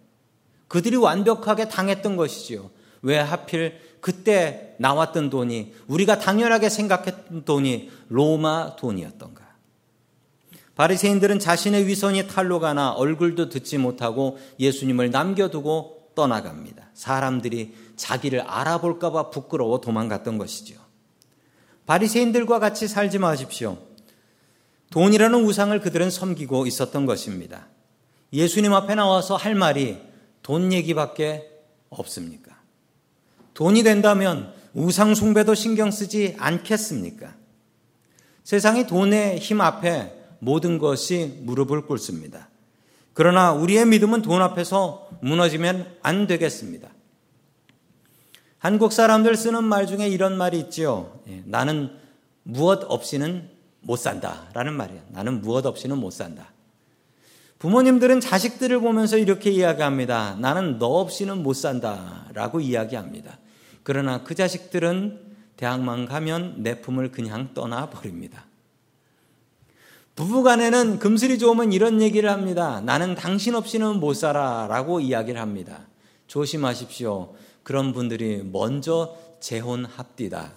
그들이 0.68 0.96
완벽하게 0.96 1.68
당했던 1.68 2.16
것이지요. 2.16 2.70
왜 3.02 3.18
하필 3.18 3.80
그때 4.02 4.76
나왔던 4.80 5.30
돈이 5.30 5.74
우리가 5.88 6.20
당연하게 6.20 6.70
생각했던 6.70 7.44
돈이 7.44 7.92
로마 8.08 8.76
돈이었던가? 8.78 9.50
바리새인들은 10.76 11.40
자신의 11.40 11.88
위선이 11.88 12.28
탈로 12.28 12.62
가 12.62 12.74
나 12.74 12.92
얼굴도 12.92 13.50
듣지 13.50 13.78
못하고 13.78 14.38
예수님을 14.60 15.12
남겨두고 15.12 16.12
떠나갑니다. 16.16 16.92
사람들이 16.94 17.74
자기를 18.00 18.42
알아볼까봐 18.42 19.30
부끄러워 19.30 19.82
도망갔던 19.82 20.38
것이죠. 20.38 20.76
바리새인들과 21.86 22.60
같이 22.60 22.88
살지 22.88 23.20
마십시오. 23.20 23.78
돈이라는 24.92 25.44
우상을 25.44 25.80
그들은 25.82 26.10
섬기고 26.10 26.66
있었던 26.66 27.06
것입니다. 27.06 27.68
예수님 28.32 28.74
앞에 28.74 28.96
나와서 28.96 29.36
할 29.36 29.54
말이 29.54 29.98
돈 30.42 30.72
얘기밖에 30.72 31.50
없습니까? 31.90 32.58
돈이 33.54 33.84
된다면 33.84 34.54
우상 34.74 35.14
숭배도 35.14 35.54
신경 35.56 35.92
쓰지 35.92 36.36
않겠습니까? 36.40 37.36
세상이 38.44 38.88
돈의 38.88 39.40
힘 39.40 39.62
앞에 39.62 40.14
모든 40.40 40.78
것이 40.78 41.40
무릎을 41.42 41.86
꿇습니다. 41.86 42.50
그러나 43.14 43.52
우리의 43.52 43.86
믿음은 43.86 44.22
돈 44.22 44.42
앞에서 44.42 45.10
무너지면 45.22 45.98
안 46.02 46.28
되겠습니다. 46.28 46.90
한국 48.60 48.92
사람들 48.92 49.36
쓰는 49.36 49.64
말 49.64 49.88
중에 49.88 50.08
이런 50.10 50.38
말이 50.38 50.60
있지요. 50.60 51.20
예, 51.30 51.42
나는 51.46 51.92
무엇 52.44 52.84
없이는 52.84 53.50
못 53.82 53.96
산다 53.96 54.50
라는 54.54 54.74
말이에요. 54.74 55.02
나는 55.10 55.42
무엇 55.42 55.66
없이는 55.66 55.98
못 55.98 56.12
산다. 56.12 56.52
부모님들은 57.58 58.20
자식들을 58.20 58.80
보면서 58.80 59.18
이렇게 59.18 59.50
이야기합니다. 59.50 60.36
나는 60.40 60.78
너 60.78 60.88
없이는 60.88 61.42
못 61.42 61.54
산다 61.54 62.28
라고 62.34 62.60
이야기합니다. 62.60 63.38
그러나 63.84 64.24
그 64.24 64.36
자식들은 64.36 65.20
대학만 65.56 66.06
가면 66.06 66.56
내 66.64 66.82
품을 66.82 67.12
그냥 67.12 67.54
떠나 67.54 67.90
버립니다. 67.90 68.46
부부간에는 70.16 71.00
금슬이 71.00 71.40
좋으면 71.40 71.72
이런 71.72 72.02
얘기를 72.02 72.30
합니다. 72.30 72.82
나는 72.82 73.16
당신 73.16 73.56
없이는 73.56 74.02
못 74.02 74.14
살아 74.16 74.68
라고 74.68 75.00
이야기를 75.00 75.40
합니다. 75.40 75.88
조심하십시오. 76.28 77.34
그런 77.70 77.94
분들이 77.94 78.42
먼저 78.42 79.16
재혼합디다. 79.42 80.54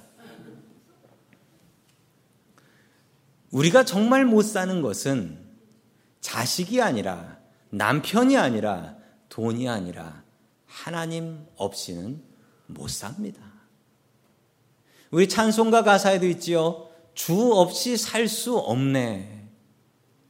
우리가 3.51 3.85
정말 3.85 4.25
못 4.25 4.40
사는 4.40 4.81
것은 4.81 5.38
자식이 6.22 6.81
아니라 6.81 7.37
남편이 7.68 8.38
아니라 8.38 8.96
돈이 9.29 9.68
아니라 9.68 10.22
하나님 10.64 11.44
없이는 11.57 12.22
못 12.68 12.88
삽니다. 12.88 13.42
우리 15.11 15.29
찬송가 15.29 15.83
가사에도 15.83 16.27
있지요. 16.29 16.88
주 17.12 17.53
없이 17.53 17.98
살 17.98 18.27
수 18.27 18.57
없네. 18.57 19.51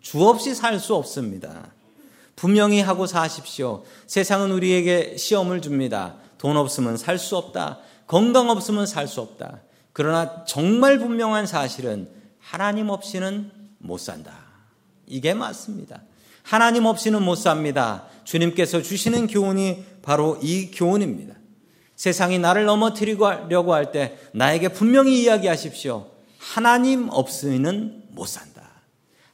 주 0.00 0.20
없이 0.24 0.52
살 0.52 0.80
수 0.80 0.96
없습니다. 0.96 1.72
분명히 2.34 2.80
하고 2.80 3.06
사십시오. 3.06 3.84
세상은 4.08 4.50
우리에게 4.50 5.16
시험을 5.16 5.62
줍니다. 5.62 6.21
돈 6.42 6.56
없으면 6.56 6.96
살 6.96 7.18
수 7.18 7.36
없다. 7.36 7.78
건강 8.08 8.50
없으면 8.50 8.84
살 8.86 9.06
수 9.06 9.20
없다. 9.20 9.60
그러나 9.92 10.44
정말 10.44 10.98
분명한 10.98 11.46
사실은 11.46 12.08
하나님 12.40 12.88
없이는 12.88 13.52
못 13.78 13.98
산다. 14.00 14.32
이게 15.06 15.34
맞습니다. 15.34 16.02
하나님 16.42 16.86
없이는 16.86 17.22
못 17.22 17.36
삽니다. 17.36 18.06
주님께서 18.24 18.82
주시는 18.82 19.28
교훈이 19.28 19.84
바로 20.02 20.36
이 20.42 20.72
교훈입니다. 20.72 21.36
세상이 21.94 22.40
나를 22.40 22.64
넘어뜨리려고 22.64 23.72
할 23.72 23.92
때 23.92 24.18
나에게 24.32 24.70
분명히 24.70 25.22
이야기하십시오. 25.22 26.08
하나님 26.38 27.08
없이는 27.08 28.02
못 28.08 28.26
산다. 28.26 28.51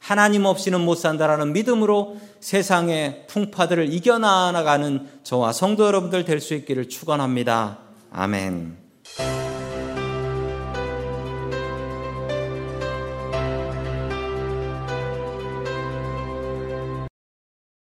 하나님 0.08 0.46
없이는 0.46 0.80
못 0.80 0.94
산다라는 0.94 1.52
믿음으로 1.52 2.16
세상의 2.40 3.26
풍파들을 3.26 3.92
이겨나가는 3.92 5.06
저와 5.22 5.52
성도 5.52 5.84
여러분들 5.84 6.24
될 6.24 6.40
수 6.40 6.54
있기를 6.54 6.88
축원합니다. 6.88 7.80
아멘. 8.10 8.87